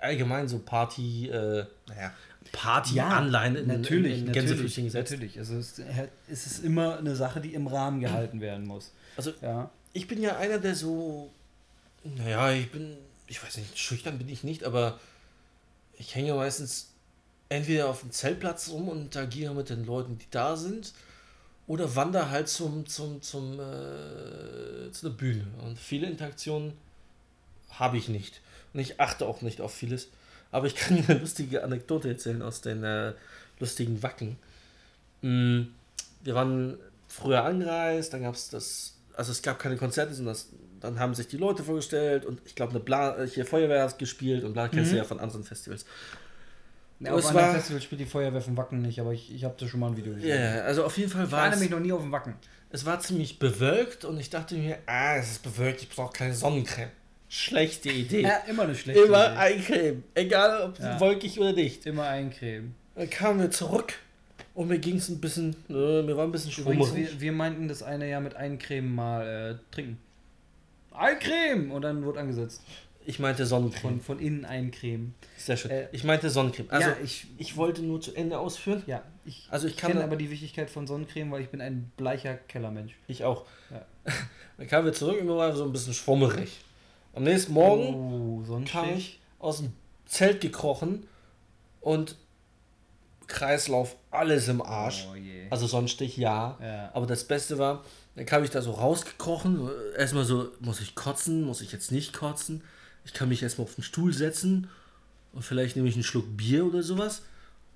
[0.00, 2.12] Allgemein so Party, äh, naja,
[2.50, 5.10] Party-Anleihen in, natürlich, in, in natürlich, Gänsefüßchen gesetzt.
[5.12, 5.38] natürlich.
[5.38, 5.80] Also es,
[6.28, 8.90] es ist immer eine Sache, die im Rahmen gehalten werden muss.
[9.16, 9.70] Also Ja.
[9.92, 11.30] ich bin ja einer, der so,
[12.02, 12.96] naja, ich bin,
[13.26, 14.98] ich weiß nicht, schüchtern bin ich nicht, aber
[15.98, 16.90] ich hänge meistens
[17.48, 20.92] entweder auf dem Zeltplatz rum und interagiere mit den Leuten, die da sind,
[21.66, 25.46] oder wandere halt zum, zum, zum, äh, zu der Bühne.
[25.64, 26.74] Und viele Interaktionen
[27.70, 28.40] habe ich nicht.
[28.72, 30.08] Und ich achte auch nicht auf vieles.
[30.52, 33.14] Aber ich kann dir eine lustige Anekdote erzählen aus den äh,
[33.58, 34.36] lustigen Wacken.
[35.22, 35.62] Mm,
[36.22, 40.48] Wir waren früher angereist, dann gab es das, also es gab keine Konzerte, sondern das,
[40.80, 43.98] dann haben sich die Leute vorgestellt und ich glaube, eine Bla, äh, hier Feuerwehr hat
[43.98, 44.98] gespielt und bla, kennst du Mhm.
[44.98, 45.84] ja von anderen Festivals.
[47.00, 49.54] Ja, auf einem war- Festival spielt die Feuerwehr vom Wacken nicht, aber ich, ich habe
[49.58, 50.38] da schon mal ein Video Ja, gesehen.
[50.54, 52.34] yeah, also auf jeden Fall Ich war war es, nämlich noch nie auf dem Wacken.
[52.70, 56.32] es war ziemlich bewölkt und ich dachte mir, ah, es ist bewölkt, ich brauche keine
[56.34, 56.88] Sonnencreme.
[57.28, 58.22] Schlechte Idee.
[58.22, 59.36] Ja, immer eine schlechte Immer Idee.
[59.38, 60.98] eincremen, egal ob Ja.
[61.00, 61.84] wolkig oder nicht.
[61.84, 62.74] Immer eincremen.
[62.94, 63.94] Dann kamen wir zurück
[64.56, 66.94] Und mir ging es ein bisschen, äh, mir war ein bisschen schwummerig.
[66.94, 69.98] wir, wir meinten das eine ja mit Eincremen mal äh, trinken.
[70.92, 71.70] Eincremen!
[71.70, 72.62] Und dann wurde angesetzt.
[73.04, 74.00] Ich meinte Sonnencreme.
[74.00, 75.14] Von, von innen eincremen.
[75.36, 75.70] Sehr schön.
[75.70, 76.70] Äh, ich meinte Sonnencreme.
[76.70, 78.82] Also, ja, ich, ich wollte nur zu Ende ausführen.
[78.86, 81.92] ja, ich, Also ich kann kenne aber die Wichtigkeit von Sonnencreme, weil ich bin ein
[81.98, 82.96] bleicher Kellermensch.
[83.08, 83.44] Ich auch.
[83.70, 83.84] Ja.
[84.56, 86.64] Dann kamen wir zurück und wir waren so ein bisschen schwummerig.
[87.12, 89.74] Am nächsten Morgen oh, kam ich aus dem
[90.06, 91.06] Zelt gekrochen
[91.82, 92.16] und
[93.26, 95.06] Kreislauf alles im Arsch.
[95.10, 95.46] Oh je.
[95.50, 96.58] Also Sonnenstich ja.
[96.60, 96.90] Ja.
[96.94, 99.68] Aber das Beste war, dann kam ich da so rausgekrochen.
[99.96, 102.62] Erstmal so, muss ich kotzen, muss ich jetzt nicht kotzen?
[103.04, 104.68] Ich kann mich erstmal auf den Stuhl setzen
[105.32, 107.22] und vielleicht nehme ich einen Schluck Bier oder sowas.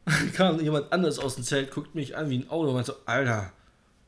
[0.05, 2.86] Dann kam jemand anderes aus dem Zelt, guckt mich an wie ein Auto und meint
[2.86, 3.53] so, Alter,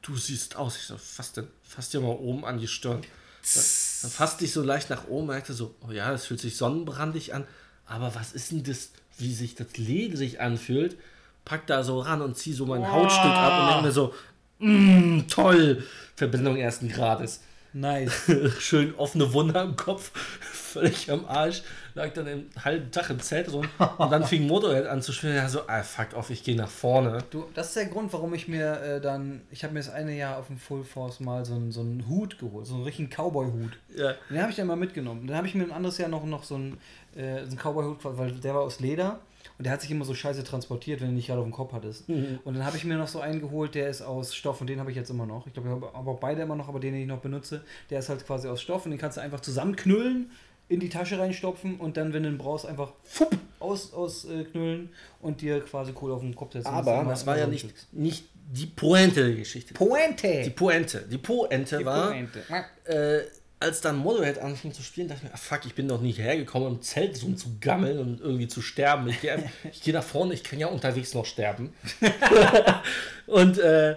[0.01, 0.76] du siehst aus.
[0.76, 3.03] Ich so, fass, denn, fass dir mal oben an die Stirn.
[3.03, 3.64] Dann,
[4.03, 7.34] dann fasste ich so leicht nach oben, merkte so, oh ja, das fühlt sich sonnenbrandig
[7.34, 7.47] an.
[7.86, 10.97] Aber was ist denn das, wie sich das Leder sich anfühlt?
[11.45, 14.14] Pack da so ran und zieh so mein Hautstück ab und denke mir so,
[14.59, 15.84] mm, toll,
[16.14, 17.40] Verblendung ersten Grades.
[17.74, 18.30] Nice.
[18.59, 21.62] Schön offene Wunde am Kopf, völlig am Arsch.
[21.95, 23.66] Lag dann einen halben Tag im Zelt rum
[23.99, 25.36] und dann fing Motorhead an zu spielen.
[25.36, 27.18] Ja, so, ah, fuck off, ich gehe nach vorne.
[27.30, 30.16] Du, das ist der Grund, warum ich mir äh, dann, ich habe mir das eine
[30.16, 33.11] Jahr auf dem Full Force mal so einen, so einen Hut geholt, so einen richtigen
[33.11, 33.72] Cowboy-Hut.
[33.95, 35.26] Ja, Den habe ich dann mal mitgenommen.
[35.26, 36.78] Dann habe ich mir ein anderes Jahr noch, noch so einen,
[37.14, 39.20] äh, so einen Cowboy-Hut, weil der war aus Leder
[39.59, 41.72] und der hat sich immer so scheiße transportiert, wenn du nicht gerade auf dem Kopf
[41.72, 42.09] hattest.
[42.09, 42.38] Mhm.
[42.45, 44.80] Und dann habe ich mir noch so einen geholt, der ist aus Stoff und den
[44.80, 45.47] habe ich jetzt immer noch.
[45.47, 47.62] Ich glaube, ich habe aber auch beide immer noch, aber den, den ich noch benutze,
[47.90, 50.30] der ist halt quasi aus Stoff und den kannst du einfach zusammenknüllen,
[50.68, 54.45] in die Tasche reinstopfen und dann, wenn du ihn brauchst, einfach fupp, aus, aus äh,
[54.45, 54.88] knüllen
[55.20, 56.68] und dir quasi cool auf den Kopf setzen.
[56.68, 59.74] aber das war ja nicht, nicht die Pointe der Geschichte.
[59.74, 60.43] Pointe!
[60.43, 61.07] Die Pointe.
[61.11, 62.43] Die Pointe Die war, Pointe.
[62.84, 63.20] äh,
[63.63, 66.19] als dann Motorhead anfing zu spielen, dachte ich mir, ah, fuck, ich bin doch nicht
[66.19, 69.09] hergekommen, um im Zelt so zu gammeln und irgendwie zu sterben.
[69.09, 69.51] Ich gehe
[69.83, 71.73] geh nach vorne, ich kann ja unterwegs noch sterben.
[73.27, 73.97] und äh,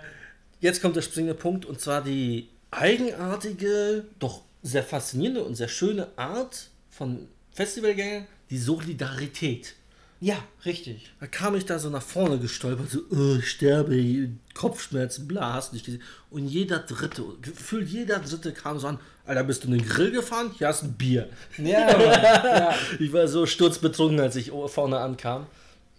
[0.62, 6.08] jetzt kommt der springende Punkt, und zwar die eigenartige, doch sehr faszinierende und sehr schöne
[6.16, 9.76] Art von Festivalgängern, die Solidarität.
[10.22, 11.12] Ja, richtig.
[11.20, 15.74] Da kam ich da so nach vorne gestolpert, so, oh, ich sterbe, Kopfschmerzen, bla, hast
[15.74, 16.02] nicht gesehen.
[16.30, 20.12] Und jeder Dritte, gefühlt jeder Dritte kam so an, Alter, bist du in den Grill
[20.12, 20.52] gefahren?
[20.58, 21.30] Hier hast du ein Bier.
[21.58, 22.02] Ja, Mann.
[22.02, 22.76] ja.
[23.00, 25.48] Ich war so sturzbetrunken, als ich vorne ankam.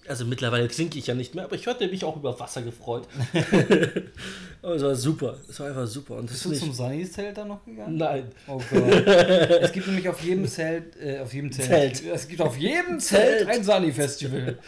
[0.08, 3.08] Also mittlerweile trinke ich ja nicht mehr, aber ich hatte mich auch über Wasser gefreut.
[4.62, 6.14] aber es war super, es war einfach super.
[6.14, 7.96] Und Bist du zum Sunny-Zelt dann noch gegangen?
[7.96, 9.06] Nein, Oh Gott.
[9.06, 11.96] es gibt nämlich auf jedem Zelt, äh, auf jedem Zelt.
[11.96, 12.14] Zelt.
[12.14, 13.48] Es gibt auf jedem Zelt Zelt.
[13.48, 14.58] ein Sunny-Festival.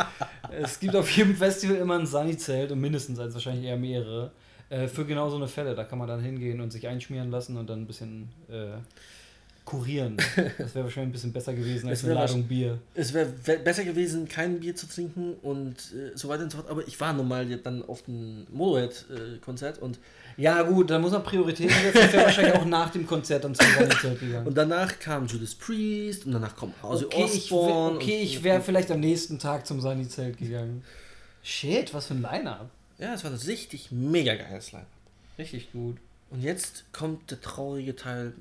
[0.61, 4.32] es gibt auf jedem Festival immer ein Sunny-Zelt und mindestens eins, wahrscheinlich eher mehrere.
[4.70, 5.74] Äh, für genau so eine Fälle.
[5.74, 8.78] Da kann man dann hingehen und sich einschmieren lassen und dann ein bisschen äh,
[9.64, 10.16] kurieren.
[10.58, 12.78] Das wäre wahrscheinlich ein bisschen besser gewesen als eine Ladung Bier.
[12.94, 13.26] es wäre
[13.64, 16.70] besser gewesen, kein Bier zu trinken und äh, so weiter und so fort.
[16.70, 19.98] Aber ich war nun mal dann auf dem Motorhead-Konzert und
[20.36, 22.00] Ja, gut, da muss man Prioritäten setzen.
[22.06, 24.46] Ich wäre wahrscheinlich auch nach dem Konzert dann zum Sunny-Zelt gegangen.
[24.46, 27.96] Und danach kam Judas Priest und danach kommt Ozzy Okay, ich, Osbourne.
[27.96, 30.82] okay, und, ich wäre vielleicht am nächsten Tag zum Sunny-Zelt gegangen.
[31.42, 32.70] Shit, was für ein Line-Up.
[32.99, 34.86] Ja, es war ein richtig mega geiles Line.
[35.38, 35.96] Richtig gut.
[36.30, 38.32] Und jetzt kommt der traurige Teil.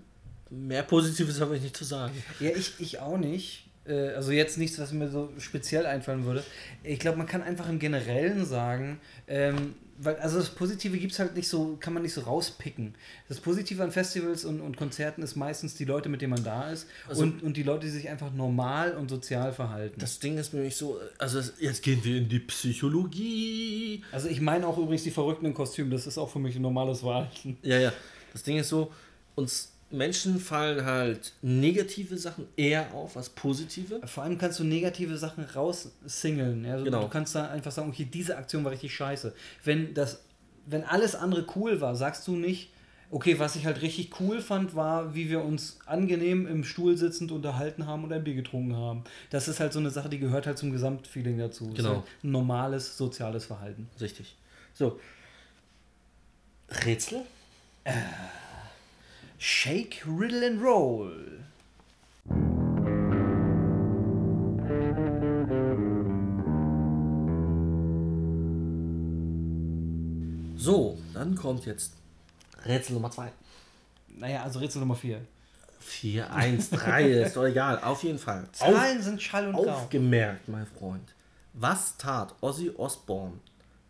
[0.49, 2.13] Mehr Positives habe ich nicht zu sagen.
[2.39, 3.67] Ja, ich, ich auch nicht.
[3.85, 6.43] Äh, Also jetzt nichts, was mir so speziell einfallen würde.
[6.83, 11.19] Ich glaube, man kann einfach im Generellen sagen, ähm, weil also das Positive gibt es
[11.19, 12.93] halt nicht so, kann man nicht so rauspicken.
[13.29, 16.69] Das Positive an Festivals und, und Konzerten ist meistens die Leute, mit denen man da
[16.71, 19.99] ist Also- und, und die Leute, die sich einfach normal und sozial verhalten.
[19.99, 24.03] Das Ding ist nämlich so, also es- jetzt gehen wir in die Psychologie.
[24.11, 26.61] also ich meine auch übrigens die Verrückten im Kostüm, das ist auch für mich ein
[26.61, 27.57] normales Verhalten.
[27.61, 27.93] Ja, ja.
[28.33, 28.91] Das Ding ist so,
[29.35, 34.01] uns Menschen fallen halt negative Sachen eher auf als positive.
[34.05, 36.65] Vor allem kannst du negative Sachen raussingeln.
[36.65, 37.03] Also Genau.
[37.03, 39.33] Du kannst da einfach sagen, okay, diese Aktion war richtig scheiße.
[39.63, 40.23] Wenn, das,
[40.65, 42.71] wenn alles andere cool war, sagst du nicht,
[43.11, 47.31] okay, was ich halt richtig cool fand, war, wie wir uns angenehm im Stuhl sitzend
[47.31, 49.03] unterhalten haben und ein Bier getrunken haben.
[49.29, 51.71] Das ist halt so eine Sache, die gehört halt zum Gesamtfeeling dazu.
[51.73, 51.89] Genau.
[51.89, 53.89] halt ein normales soziales Verhalten.
[54.01, 54.35] Richtig.
[54.73, 54.99] So.
[56.85, 57.21] Rätsel?
[59.39, 61.43] Shake, Riddle and Roll.
[70.55, 71.93] So, dann kommt jetzt
[72.65, 73.31] Rätsel Nummer 2.
[74.17, 75.21] Naja, also Rätsel Nummer 4.
[75.81, 77.79] 4, 1, 3, ist doch egal.
[77.83, 78.43] Auf jeden Fall.
[78.59, 79.67] Auf, Zahlen sind Schall und Rauch.
[79.67, 81.13] aufgemerkt, mein Freund.
[81.53, 83.35] Was tat Ozzy Osbourne,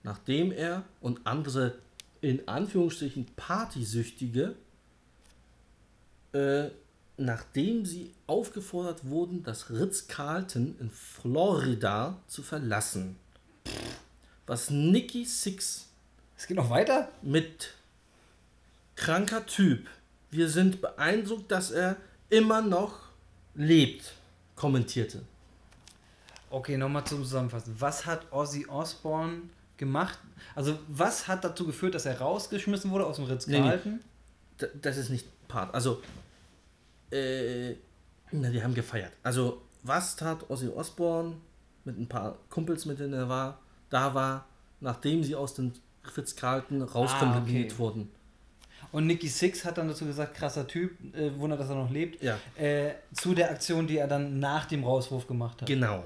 [0.03, 1.75] nachdem er und andere
[2.19, 4.55] in Anführungsstrichen Partysüchtige,
[6.37, 6.71] äh,
[7.17, 13.17] nachdem sie aufgefordert wurden, das Ritz-Carlton in Florida zu verlassen?
[14.45, 15.87] was Nicky Six
[16.37, 17.09] Es geht noch weiter?
[17.21, 17.73] mit
[18.95, 19.87] kranker Typ.
[20.31, 21.97] Wir sind beeindruckt, dass er
[22.29, 22.99] immer noch
[23.55, 24.13] lebt,
[24.55, 25.21] kommentierte.
[26.49, 27.75] Okay, nochmal zum Zusammenfassen.
[27.79, 29.41] Was hat Ozzy Osbourne
[29.75, 30.17] gemacht?
[30.55, 33.99] Also, was hat dazu geführt, dass er rausgeschmissen wurde aus dem Nee, Ritz-Carlton?
[34.61, 35.73] D- Das ist nicht Part.
[35.75, 36.01] Also,
[37.11, 37.75] äh,
[38.31, 39.13] na, die haben gefeiert.
[39.23, 41.35] Also, was tat Ozzy Osbourne
[41.85, 44.45] mit ein paar Kumpels, mit denen er war, da war,
[44.81, 45.71] nachdem sie aus dem
[46.03, 47.79] Fritz-Carlton rauskomplimentiert Ah, okay.
[47.79, 48.11] wurden?
[48.91, 52.21] Und Nicky Six hat dann dazu gesagt, krasser Typ, äh, Wunder, dass er noch lebt.
[52.21, 55.67] Ja, Äh, zu der Aktion, die er dann nach dem Rauswurf gemacht hat.
[55.67, 56.03] genau.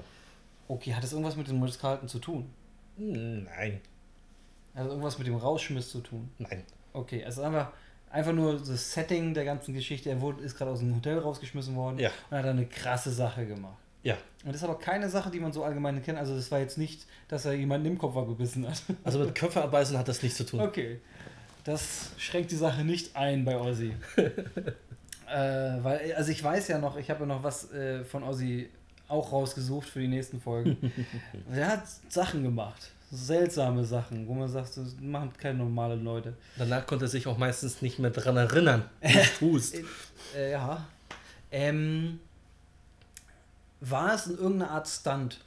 [0.68, 2.48] Okay, hat das irgendwas mit dem Ritz-Carlton zu tun?
[2.96, 3.80] Nein,
[4.74, 6.30] Also irgendwas mit dem Rausschmiss zu tun?
[6.38, 6.64] nein.
[6.94, 7.72] Okay, es ist einfach,
[8.12, 10.10] einfach nur das Setting der ganzen Geschichte.
[10.10, 12.10] Er wurde, ist gerade aus dem Hotel rausgeschmissen worden Ja.
[12.30, 13.76] und hat eine krasse Sache gemacht.
[14.04, 16.18] Ja, Und das ist aber keine Sache, die man so allgemein kennt.
[16.18, 18.82] Also das war jetzt nicht, dass er jemanden im Kopf gebissen hat.
[19.04, 20.60] also mit Köpfe abbeißen hat das nichts zu tun.
[20.60, 21.00] Okay.
[21.64, 23.94] Das schränkt die Sache nicht ein bei Ozzy.
[24.16, 24.24] äh,
[25.30, 28.68] weil, also ich weiß ja noch, ich habe ja noch was äh, von Ozzy
[29.06, 30.92] auch rausgesucht für die nächsten Folgen.
[31.54, 32.90] er hat Sachen gemacht.
[33.14, 36.34] Seltsame Sachen, wo man sagt, das machen keine normalen Leute.
[36.56, 38.84] Danach konnte er sich auch meistens nicht mehr dran erinnern.
[39.40, 39.76] Hust.
[40.34, 40.86] Äh, ja.
[41.50, 42.20] Ähm,
[43.80, 45.40] war es in irgendeiner Art Stunt?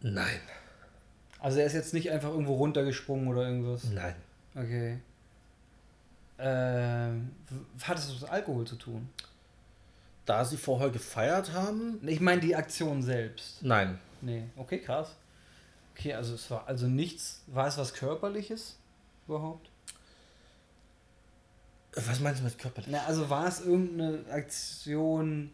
[0.00, 0.40] Nein,
[1.40, 3.84] Also er ist jetzt nicht einfach irgendwo runtergesprungen oder irgendwas.
[3.90, 4.14] nein.
[4.54, 5.00] Okay.
[6.38, 7.30] Ähm,
[7.82, 9.08] hat es was mit Alkohol zu tun?
[10.24, 11.98] Da sie vorher gefeiert haben?
[12.06, 13.62] Ich meine die Aktion selbst.
[13.62, 13.98] Nein.
[14.22, 15.16] Nee, okay, krass.
[15.98, 18.76] Okay, also es war also nichts, war es was körperliches
[19.26, 19.68] überhaupt?
[21.94, 22.88] Was meinst du mit körperlich?
[22.90, 25.50] Na, also war es irgendeine Aktion,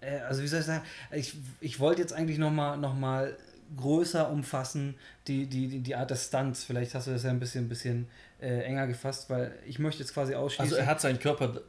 [0.00, 3.36] äh, also wie soll ich sagen, ich, ich wollte jetzt eigentlich nochmal noch mal
[3.76, 6.64] größer umfassen, die, die, die, Art des Stunts.
[6.64, 8.08] Vielleicht hast du das ja ein bisschen, ein bisschen
[8.38, 10.74] äh, enger gefasst, weil ich möchte jetzt quasi ausschließen.
[10.74, 11.62] Also er hat seinen Körper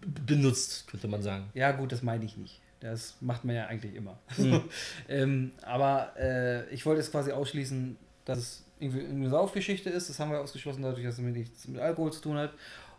[0.00, 1.50] benutzt, könnte man sagen.
[1.54, 2.61] Ja, gut, das meine ich nicht.
[2.82, 4.18] Das macht man ja eigentlich immer.
[4.36, 4.62] Mhm.
[5.08, 10.08] ähm, aber äh, ich wollte jetzt quasi ausschließen, dass es irgendwie eine Saufgeschichte ist.
[10.08, 12.52] Das haben wir ausgeschlossen, dadurch, dass es mit nichts mit Alkohol zu tun hat.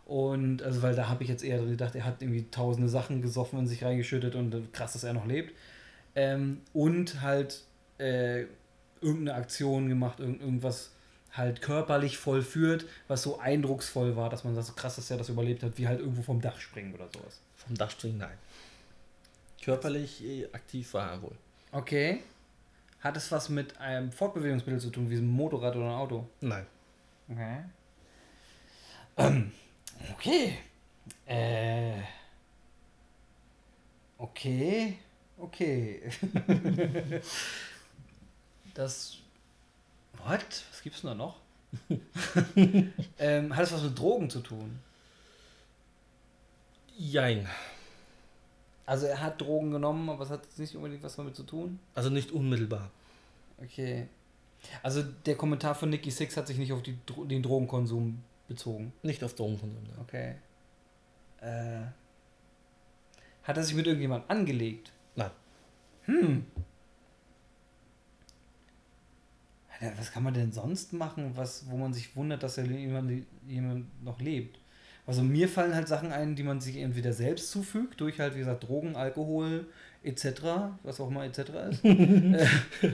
[0.06, 3.58] Und also, weil da habe ich jetzt eher gedacht, er hat irgendwie tausende Sachen gesoffen
[3.58, 5.54] und sich reingeschüttet und krass, dass er noch lebt.
[6.14, 7.62] Ähm, und halt
[7.98, 8.44] äh,
[9.00, 10.90] irgendeine Aktion gemacht, irgend, irgendwas
[11.32, 15.28] halt körperlich vollführt, was so eindrucksvoll war, dass man sagt, so krass, dass er das
[15.28, 17.40] überlebt hat, wie halt irgendwo vom Dach springen oder sowas.
[17.56, 18.38] Vom Dach springen, nein.
[19.64, 21.36] Körperlich eh, aktiv war er wohl.
[21.72, 22.22] Okay.
[23.00, 26.28] Hat es was mit einem Fortbewegungsmittel zu tun, wie ein Motorrad oder ein Auto?
[26.42, 26.66] Nein.
[27.30, 27.64] Okay.
[29.16, 29.52] Ähm,
[30.12, 30.58] okay.
[31.24, 32.02] Äh.
[34.18, 34.98] Okay.
[35.38, 36.10] Okay.
[38.74, 39.16] das.
[40.24, 40.64] What?
[40.70, 41.40] Was gibt's denn da noch?
[43.18, 44.78] ähm, hat es was mit Drogen zu tun?
[46.96, 47.48] Jein.
[48.86, 51.78] Also er hat Drogen genommen, aber es hat jetzt nicht unbedingt was damit zu tun?
[51.94, 52.90] Also nicht unmittelbar.
[53.58, 54.08] Okay.
[54.82, 58.92] Also der Kommentar von Nicky Six hat sich nicht auf die, den Drogenkonsum bezogen.
[59.02, 59.82] Nicht auf Drogenkonsum.
[59.84, 59.98] nein.
[60.00, 60.34] Okay.
[61.40, 61.86] Äh,
[63.42, 64.92] hat er sich mit irgendjemand angelegt?
[65.16, 65.30] Nein.
[66.02, 66.46] Hm.
[69.96, 74.02] Was kann man denn sonst machen, was, wo man sich wundert, dass er jemand, jemand
[74.02, 74.58] noch lebt?
[75.06, 78.38] Also mir fallen halt Sachen ein, die man sich entweder selbst zufügt, durch halt, wie
[78.38, 79.66] gesagt, Drogen, Alkohol,
[80.02, 80.42] etc.,
[80.82, 81.38] was auch immer etc.
[81.70, 81.84] ist.
[81.84, 82.46] Äh,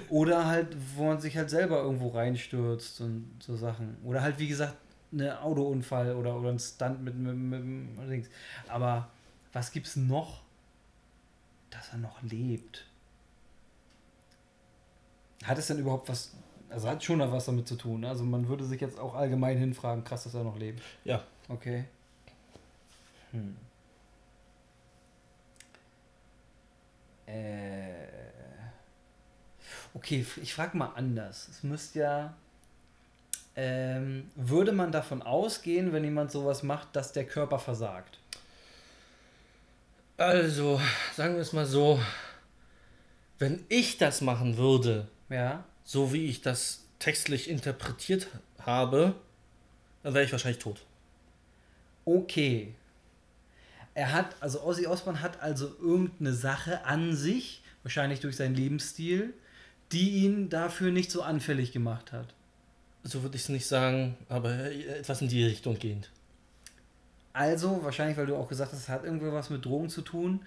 [0.09, 3.97] Oder halt, wo man sich halt selber irgendwo reinstürzt und so Sachen.
[4.05, 4.77] Oder halt, wie gesagt,
[5.13, 8.29] eine Autounfall oder, oder ein Stunt mit, mit, mit, mit Dings.
[8.69, 9.09] Aber
[9.53, 10.43] was gibt's noch,
[11.71, 12.87] dass er noch lebt?
[15.45, 16.33] Hat es denn überhaupt was,
[16.69, 18.01] also hat schon was damit zu tun?
[18.01, 18.09] ne?
[18.09, 20.83] Also man würde sich jetzt auch allgemein hinfragen, krass, dass er noch lebt.
[21.05, 21.23] Ja.
[21.49, 21.85] Okay.
[23.33, 23.57] Hm.
[27.27, 28.07] Äh.
[29.95, 31.49] Okay, ich frage mal anders.
[31.49, 32.35] Es müsste ja.
[33.57, 38.19] Ähm, würde man davon ausgehen, wenn jemand sowas macht, dass der Körper versagt?
[40.17, 40.81] Also,
[41.17, 42.01] sagen wir es mal so.
[43.39, 45.65] Wenn ich das machen würde, Ja.
[45.83, 48.29] so wie ich das textlich interpretiert
[48.61, 49.15] habe,
[50.03, 50.83] dann wäre ich wahrscheinlich tot.
[52.05, 52.75] Okay.
[53.95, 59.35] Er hat, also Ozzy Osbourne hat also irgendeine Sache an sich, wahrscheinlich durch seinen Lebensstil,
[59.93, 62.35] die ihn dafür nicht so anfällig gemacht hat.
[63.03, 66.11] So würde ich es nicht sagen, aber etwas in die Richtung gehend.
[67.33, 70.41] Also, wahrscheinlich, weil du auch gesagt hast, es hat irgendwie was mit Drogen zu tun,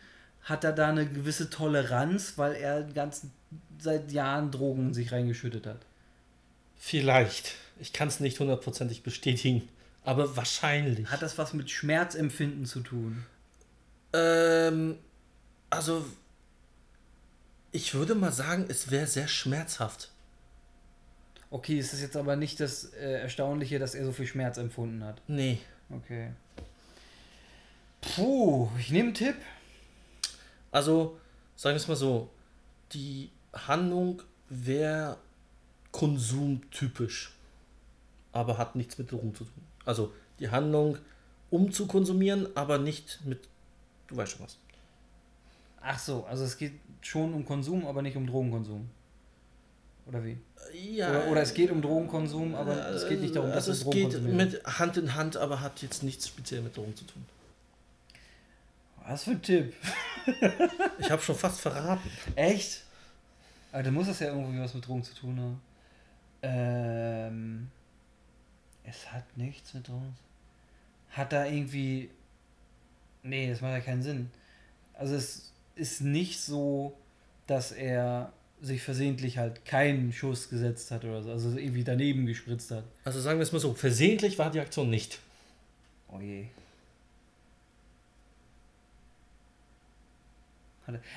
[0.43, 3.31] hat er da eine gewisse Toleranz, weil er ganzen,
[3.79, 5.79] seit Jahren Drogen in sich reingeschüttet hat.
[6.77, 7.55] Vielleicht.
[7.79, 9.67] Ich kann es nicht hundertprozentig bestätigen,
[10.03, 11.09] aber wahrscheinlich.
[11.09, 13.25] Hat das was mit Schmerzempfinden zu tun?
[14.13, 14.97] Ähm,
[15.69, 16.05] also,
[17.71, 20.11] ich würde mal sagen, es wäre sehr schmerzhaft.
[21.49, 25.03] Okay, es ist jetzt aber nicht das äh, Erstaunliche, dass er so viel Schmerz empfunden
[25.03, 25.21] hat.
[25.27, 25.59] Nee.
[25.89, 26.31] Okay.
[28.01, 29.35] Puh, ich nehme einen Tipp.
[30.71, 31.19] Also,
[31.55, 32.29] sagen wir es mal so,
[32.93, 35.17] die Handlung wäre
[35.91, 37.33] konsumtypisch,
[38.31, 39.63] aber hat nichts mit Drogen zu tun.
[39.85, 40.97] Also die Handlung,
[41.49, 43.47] um zu konsumieren, aber nicht mit,
[44.07, 44.57] du weißt schon was.
[45.81, 48.89] Ach so, also es geht schon um Konsum, aber nicht um Drogenkonsum.
[50.05, 50.37] Oder wie?
[50.73, 51.09] Ja.
[51.09, 54.09] Oder, oder es geht um Drogenkonsum, aber es geht nicht darum, dass also es Drogen
[54.09, 57.25] geht mit Hand in Hand, aber hat jetzt nichts speziell mit Drogen zu tun.
[59.05, 59.73] Was für ein Tipp?
[60.99, 62.09] Ich habe schon fast verraten.
[62.35, 62.83] Echt?
[63.73, 65.61] Aber dann muss das ja irgendwie was mit Drogen zu tun haben.
[66.41, 67.71] Ähm,
[68.85, 70.15] es hat nichts mit Drogen.
[71.11, 72.09] Hat da irgendwie.
[73.23, 74.29] Nee, das macht ja keinen Sinn.
[74.93, 76.95] Also es ist nicht so,
[77.47, 81.31] dass er sich versehentlich halt keinen Schuss gesetzt hat oder so.
[81.31, 82.83] Also irgendwie daneben gespritzt hat.
[83.03, 85.19] Also sagen wir es mal so, versehentlich war die Aktion nicht.
[86.09, 86.45] Oh je.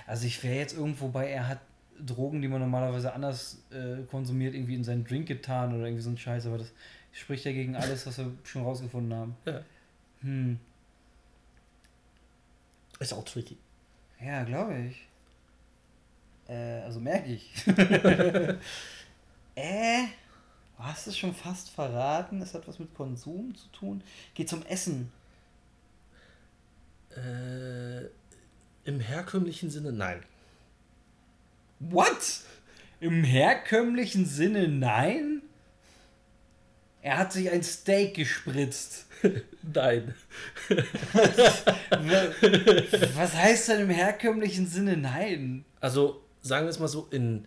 [0.07, 1.61] Also ich wäre jetzt irgendwo bei, er hat
[2.05, 6.11] Drogen, die man normalerweise anders äh, konsumiert, irgendwie in seinen Drink getan oder irgendwie so
[6.11, 6.73] ein Scheiß, aber das
[7.13, 9.37] spricht ja gegen alles, was wir schon rausgefunden haben.
[9.45, 9.63] Ja.
[10.21, 10.59] Hm.
[12.99, 13.57] Ist auch tricky.
[14.21, 15.07] Ja, glaube ich.
[16.49, 17.53] Äh, also merke ich.
[19.55, 20.05] äh,
[20.77, 22.41] du hast es schon fast verraten.
[22.41, 24.03] Es hat was mit Konsum zu tun.
[24.35, 25.13] Geht zum Essen.
[27.15, 28.07] Äh,
[28.85, 30.23] Im herkömmlichen Sinne nein.
[31.79, 32.41] What?
[33.01, 35.36] Im herkömmlichen Sinne nein?
[37.07, 39.07] Er hat sich ein Steak gespritzt.
[39.63, 40.13] Nein.
[40.69, 42.33] Wa-
[43.15, 45.65] Was heißt denn im herkömmlichen Sinne nein?
[45.81, 47.47] Also sagen wir es mal so, in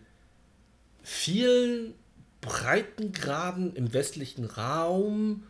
[1.03, 1.93] vielen
[2.39, 5.43] Breitengraden im westlichen Raum,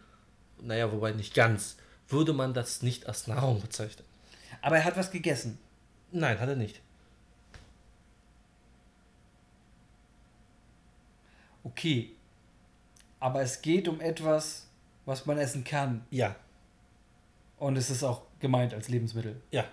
[0.60, 4.08] naja, wobei nicht ganz, würde man das nicht als Nahrung bezeichnen.
[4.64, 5.60] Aber er hat was gegessen.
[6.12, 6.82] Nein, hat er nicht.
[11.64, 12.16] Okay.
[13.20, 14.68] Aber es geht um etwas,
[15.06, 16.06] was man essen kann.
[16.10, 16.36] Ja,
[17.58, 19.42] Und es ist auch gemeint als Lebensmittel.
[19.52, 19.66] ja,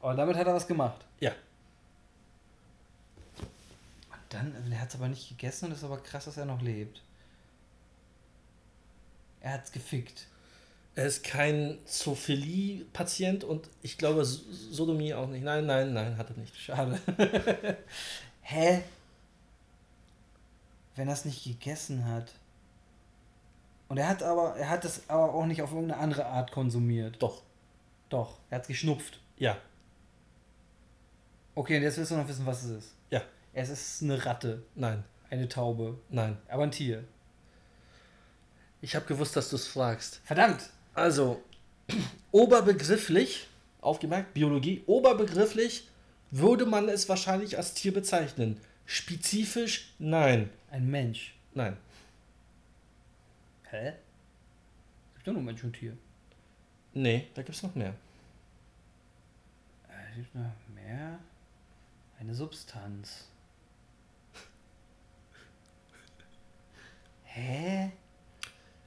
[0.00, 1.04] Und damit hat er was gemacht.
[1.20, 1.32] ja.
[4.12, 6.44] Und dann, er hat es aber nicht gegessen und es ist aber krass, dass er
[6.46, 7.02] noch lebt.
[9.40, 10.26] Er hat's gefickt.
[10.94, 15.42] Er ist kein Zoophilie-Patient und ich glaube Sodomie auch nicht.
[15.42, 16.56] Nein, nein, nein, hat er nicht.
[16.56, 17.00] Schade.
[18.42, 18.82] Hä?
[20.96, 22.32] Wenn er es nicht gegessen hat.
[23.88, 27.16] Und er hat aber, er hat es aber auch nicht auf irgendeine andere Art konsumiert.
[27.20, 27.42] Doch,
[28.08, 29.20] Doch, er hat es geschnupft.
[29.36, 29.56] ja,
[31.54, 32.94] Okay, und jetzt willst du noch wissen, was es ist.
[33.10, 33.22] ja,
[33.52, 36.38] Es ist eine Ratte, nein, eine Taube, nein.
[36.48, 37.04] aber ein Tier.
[38.80, 40.20] Ich habe gewusst, dass du es fragst.
[40.24, 40.70] Verdammt!
[40.94, 41.42] Also,
[42.32, 43.48] oberbegrifflich,
[43.80, 45.88] aufgemerkt, Biologie, oberbegrifflich
[46.30, 48.58] würde man es wahrscheinlich als Tier bezeichnen.
[48.92, 50.50] Spezifisch, nein.
[50.68, 51.36] Ein Mensch.
[51.54, 51.76] Nein.
[53.70, 53.92] Hä?
[55.14, 55.96] Gibt doch nur Mensch und Tier.
[56.92, 57.94] Nee, da gibt es noch mehr.
[59.88, 61.20] Äh, gibt noch mehr?
[62.18, 63.28] Eine Substanz.
[67.26, 67.92] Hä?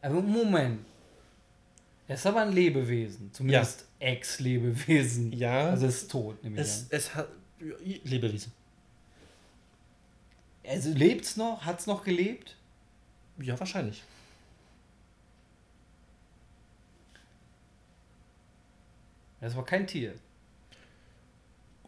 [0.02, 0.86] Aber Moment.
[2.10, 3.32] Er ist aber ein Lebewesen.
[3.32, 5.32] Zumindest Ex-Lebewesen.
[5.32, 6.88] Ja, Also es ist tot, nehme ich es, an.
[6.92, 7.30] es hat.
[8.04, 8.52] Lebewesen.
[10.68, 11.66] Also lebt's noch?
[11.66, 12.56] Hat's noch gelebt?
[13.38, 14.04] Ja, wahrscheinlich.
[19.42, 20.16] Das war kein Tier.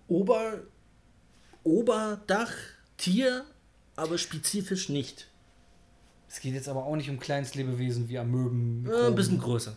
[0.07, 0.63] Ober.
[1.63, 2.51] Oberdach,
[2.97, 3.45] Tier,
[3.95, 5.27] aber spezifisch nicht.
[6.29, 8.85] Es geht jetzt aber auch nicht um Kleinstlebewesen wie Amöben.
[8.87, 9.75] Äh, ein bisschen größer.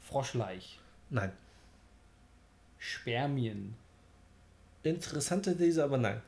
[0.00, 0.78] Froschleich.
[1.10, 1.32] Nein.
[2.78, 3.76] Spermien.
[4.84, 6.22] Interessante These, aber nein.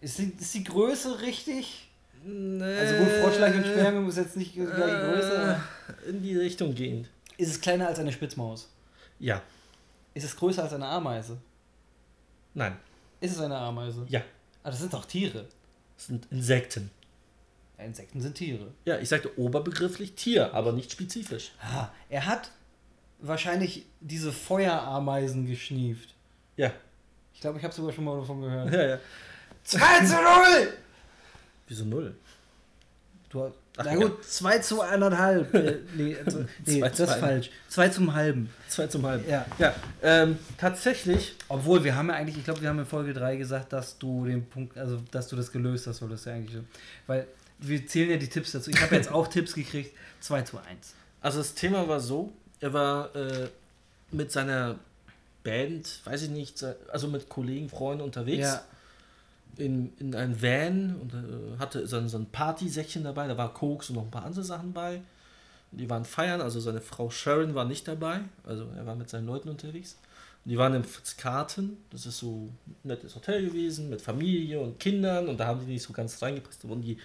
[0.00, 1.90] Ist die, ist die Größe richtig?
[2.24, 2.64] Nee.
[2.64, 5.60] Also gut, Froschleich und Spermium ist jetzt nicht die gleiche Größe.
[6.06, 7.08] Äh, in die Richtung gehend.
[7.36, 8.68] Ist es kleiner als eine Spitzmaus?
[9.18, 9.42] Ja.
[10.14, 11.38] Ist es größer als eine Ameise?
[12.54, 12.76] Nein.
[13.20, 14.06] Ist es eine Ameise?
[14.08, 14.20] Ja.
[14.62, 15.46] Ah, das sind doch Tiere.
[15.96, 16.90] Das sind Insekten.
[17.78, 18.72] Ja, Insekten sind Tiere.
[18.84, 21.52] Ja, ich sagte oberbegrifflich Tier, aber nicht spezifisch.
[21.60, 22.52] Ah, er hat
[23.22, 26.14] wahrscheinlich diese Feuerameisen geschnieft.
[26.56, 26.72] Ja.
[27.34, 28.72] Ich glaube, ich habe sogar schon mal davon gehört.
[28.72, 28.98] Ja, ja.
[29.64, 30.22] 2 zu 0!
[31.68, 32.14] Wieso null?
[33.30, 33.98] Du, hast- Ach, na ja.
[33.98, 35.54] gut, 2 zu 1,5.
[35.54, 37.50] Äh, nee, also, nee Zwei das ist falsch.
[37.68, 38.50] 2 zum halben.
[38.68, 39.28] Zwei zum halben.
[39.28, 39.46] Ja.
[39.58, 41.34] Ja, ähm, tatsächlich.
[41.48, 44.26] Obwohl, wir haben ja eigentlich, ich glaube, wir haben in Folge 3 gesagt, dass du
[44.26, 46.64] den Punkt, also dass du das gelöst hast, weil das ja eigentlich so.
[47.06, 47.26] Weil
[47.60, 48.70] wir zählen ja die Tipps dazu.
[48.70, 49.96] Ich habe jetzt auch Tipps gekriegt.
[50.20, 50.66] 2 zu 1.
[51.22, 52.32] Also das Thema war so,
[52.62, 53.48] er war äh,
[54.12, 54.76] mit seiner
[55.44, 58.62] Band, weiß ich nicht, also mit Kollegen, Freunden unterwegs Ja.
[59.56, 63.52] in, in einem Van und äh, hatte so ein, so ein Partysäckchen dabei, da war
[63.52, 65.00] Koks und noch ein paar andere Sachen bei.
[65.72, 69.26] Die waren feiern, also seine Frau Sharon war nicht dabei, also er war mit seinen
[69.26, 69.96] Leuten unterwegs.
[70.44, 75.28] Die waren im Fitzcarton, das ist so ein nettes Hotel gewesen, mit Familie und Kindern
[75.28, 76.98] und da haben die nicht so ganz reingepasst, da wurden die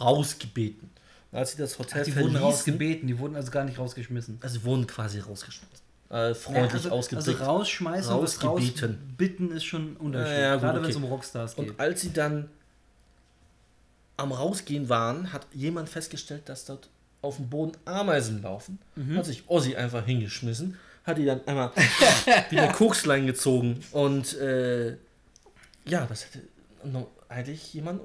[0.00, 0.90] rausgebeten.
[1.34, 4.38] Als sie das Hotel Ach, die wurden verließen, rausgebeten, die wurden also gar nicht rausgeschmissen.
[4.40, 5.84] also sie wurden quasi rausgeschmissen.
[6.10, 7.28] Äh, freundlich also, ausgedrückt.
[7.28, 8.98] Also rausschmeißen Rausgebeten.
[9.08, 10.32] rausbitten ist schon ein Unterschied.
[10.32, 10.90] Ja, ja, Gerade wenn okay.
[10.90, 11.70] es um Rockstars geht.
[11.70, 12.48] und als sie dann
[14.16, 16.88] am Rausgehen waren, hat jemand festgestellt, dass dort
[17.20, 18.78] auf dem Boden Ameisen laufen.
[18.94, 19.16] Mhm.
[19.16, 21.72] Hat sich Ossi einfach hingeschmissen, hat die dann einmal
[22.50, 24.90] wieder Kokslein gezogen und äh,
[25.86, 26.42] ja, das hätte
[27.28, 28.00] eigentlich jemand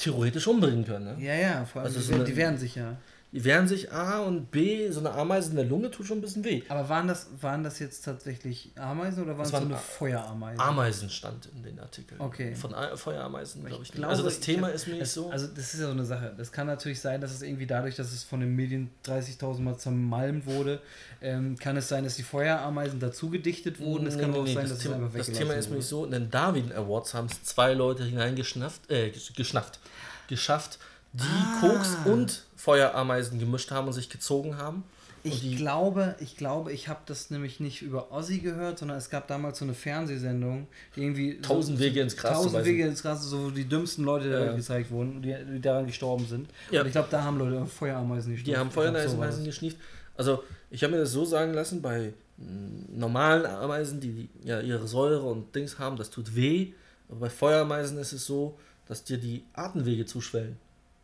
[0.00, 1.16] theoretisch umbringen können.
[1.18, 1.24] Ne?
[1.24, 2.96] ja, ja, vor allem, Also die, so eine- die wehren sich ja.
[3.32, 6.20] Die wehren sich A und B, so eine Ameise in der Lunge tut schon ein
[6.20, 6.62] bisschen weh.
[6.68, 9.76] Aber waren das, waren das jetzt tatsächlich Ameisen oder waren es Das so waren eine
[9.76, 10.60] A- Feuerameisen?
[10.60, 12.20] Ameisen stand in den Artikeln.
[12.20, 12.56] Okay.
[12.56, 13.90] Von A Feuerameisen, glaube ich.
[13.90, 13.94] nicht.
[13.94, 15.30] glaube, also das Thema hab- ist mir nicht so.
[15.30, 16.34] Also das ist ja so eine Sache.
[16.36, 19.78] Das kann natürlich sein, dass es irgendwie dadurch, dass es von den Medien 30.000 Mal
[19.78, 20.80] zermalmt wurde,
[21.22, 24.08] ähm, kann es sein, dass die Feuerameisen dazu gedichtet wurden.
[24.08, 25.66] Es kann Nee, auch nee, sein, das dass Thema, es einfach das weggelassen Thema ist
[25.66, 25.70] wurde.
[25.74, 29.78] nämlich so, in den Darwin Awards haben es zwei Leute hineingeschnappt, äh, gesch- geschnappt,
[30.26, 30.80] geschafft,
[31.12, 31.58] die Ah.
[31.60, 34.84] Koks und Feuerameisen gemischt haben und sich gezogen haben.
[35.22, 39.28] Ich glaube, ich glaube, ich habe das nämlich nicht über Ossi gehört, sondern es gab
[39.28, 42.64] damals so eine Fernsehsendung, die irgendwie Tausend so, Wege ins Gras Tausend.
[42.64, 44.52] Wege ins Gras, so wo die dümmsten Leute Ja.
[44.52, 46.48] Gezeigt wurden, die, die daran gestorben sind.
[46.70, 46.80] Ja.
[46.80, 48.50] Und ich glaube, da haben Leute Feuerameisen gestorben.
[48.50, 49.76] die haben Feuerameisen geschnieft.
[50.16, 54.60] Also ich habe mir das so sagen lassen, bei mm, normalen Ameisen, die die ja
[54.60, 56.72] ihre Säure und Dings haben, das tut weh.
[57.08, 60.56] Aber bei Feuerameisen ist es so, dass dir die Atemwege zuschwellen.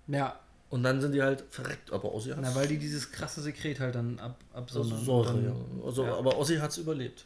[0.08, 0.38] Ja,
[0.68, 1.92] Und dann sind die halt verreckt.
[1.92, 5.04] Aber Ossi hat na, weil die dieses krasse Sekret halt dann ab, absondern.
[5.04, 5.50] Säure, Und ja.
[5.50, 6.14] dann, Also, ja.
[6.16, 7.24] Aber Ossi hat es überlebt.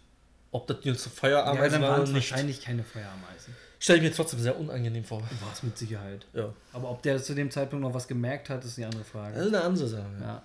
[0.52, 3.54] Ob das jetzt ja, Feuerameisen dann war waren oder nicht, wahrscheinlich keine Feuerameisen.
[3.78, 5.20] stelle ich mir trotzdem sehr unangenehm vor.
[5.22, 6.26] War es mit Sicherheit.
[6.34, 6.52] Ja.
[6.72, 9.36] Aber ob der zu dem Zeitpunkt noch was gemerkt hat, ist die andere Frage.
[9.36, 10.10] Das ist eine andere Sache.
[10.20, 10.26] Ja.
[10.26, 10.42] Ja.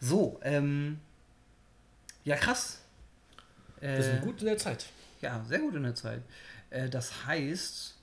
[0.00, 1.00] So, ähm.
[2.24, 2.78] Ja, krass.
[3.80, 4.86] Wir Äh, sind gut in der Zeit.
[5.22, 6.20] Ja, sehr gut in der Zeit.
[6.68, 7.94] Äh, das heißt,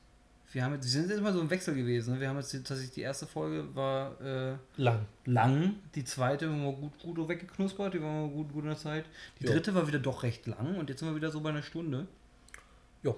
[0.53, 2.13] wir haben jetzt, die sind jetzt mal so im Wechsel gewesen.
[2.15, 2.19] Ne?
[2.21, 5.05] Wir haben jetzt tatsächlich die erste Folge war äh, Lang.
[5.25, 9.05] lang, die zweite war gut, gut weggeknuspert, die war mal gut, gut in der Zeit.
[9.39, 9.51] Die Ja.
[9.51, 12.07] dritte war wieder doch recht lang und jetzt sind wir wieder so bei einer Stunde.
[13.03, 13.13] Ja.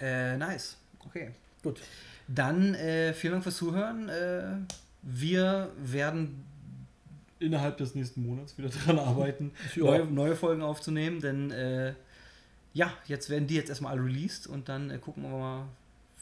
[0.00, 0.76] Äh, nice.
[1.06, 1.30] Okay.
[1.62, 1.80] Gut.
[2.28, 4.08] Dann äh, vielen Dank fürs Zuhören.
[4.08, 4.56] Äh,
[5.02, 6.44] wir werden
[7.38, 9.84] innerhalb des nächsten Monats wieder daran arbeiten, Ja.
[9.84, 11.94] neue, neue Folgen aufzunehmen, denn äh,
[12.72, 15.66] ja, jetzt werden die jetzt erstmal alle released und dann äh, gucken wir mal,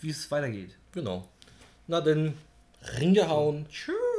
[0.02, 0.76] wie es weitergeht.
[0.92, 1.28] Genau.
[1.86, 2.34] Na denn,
[2.98, 3.66] ringehauen.
[3.68, 4.11] Tschüss.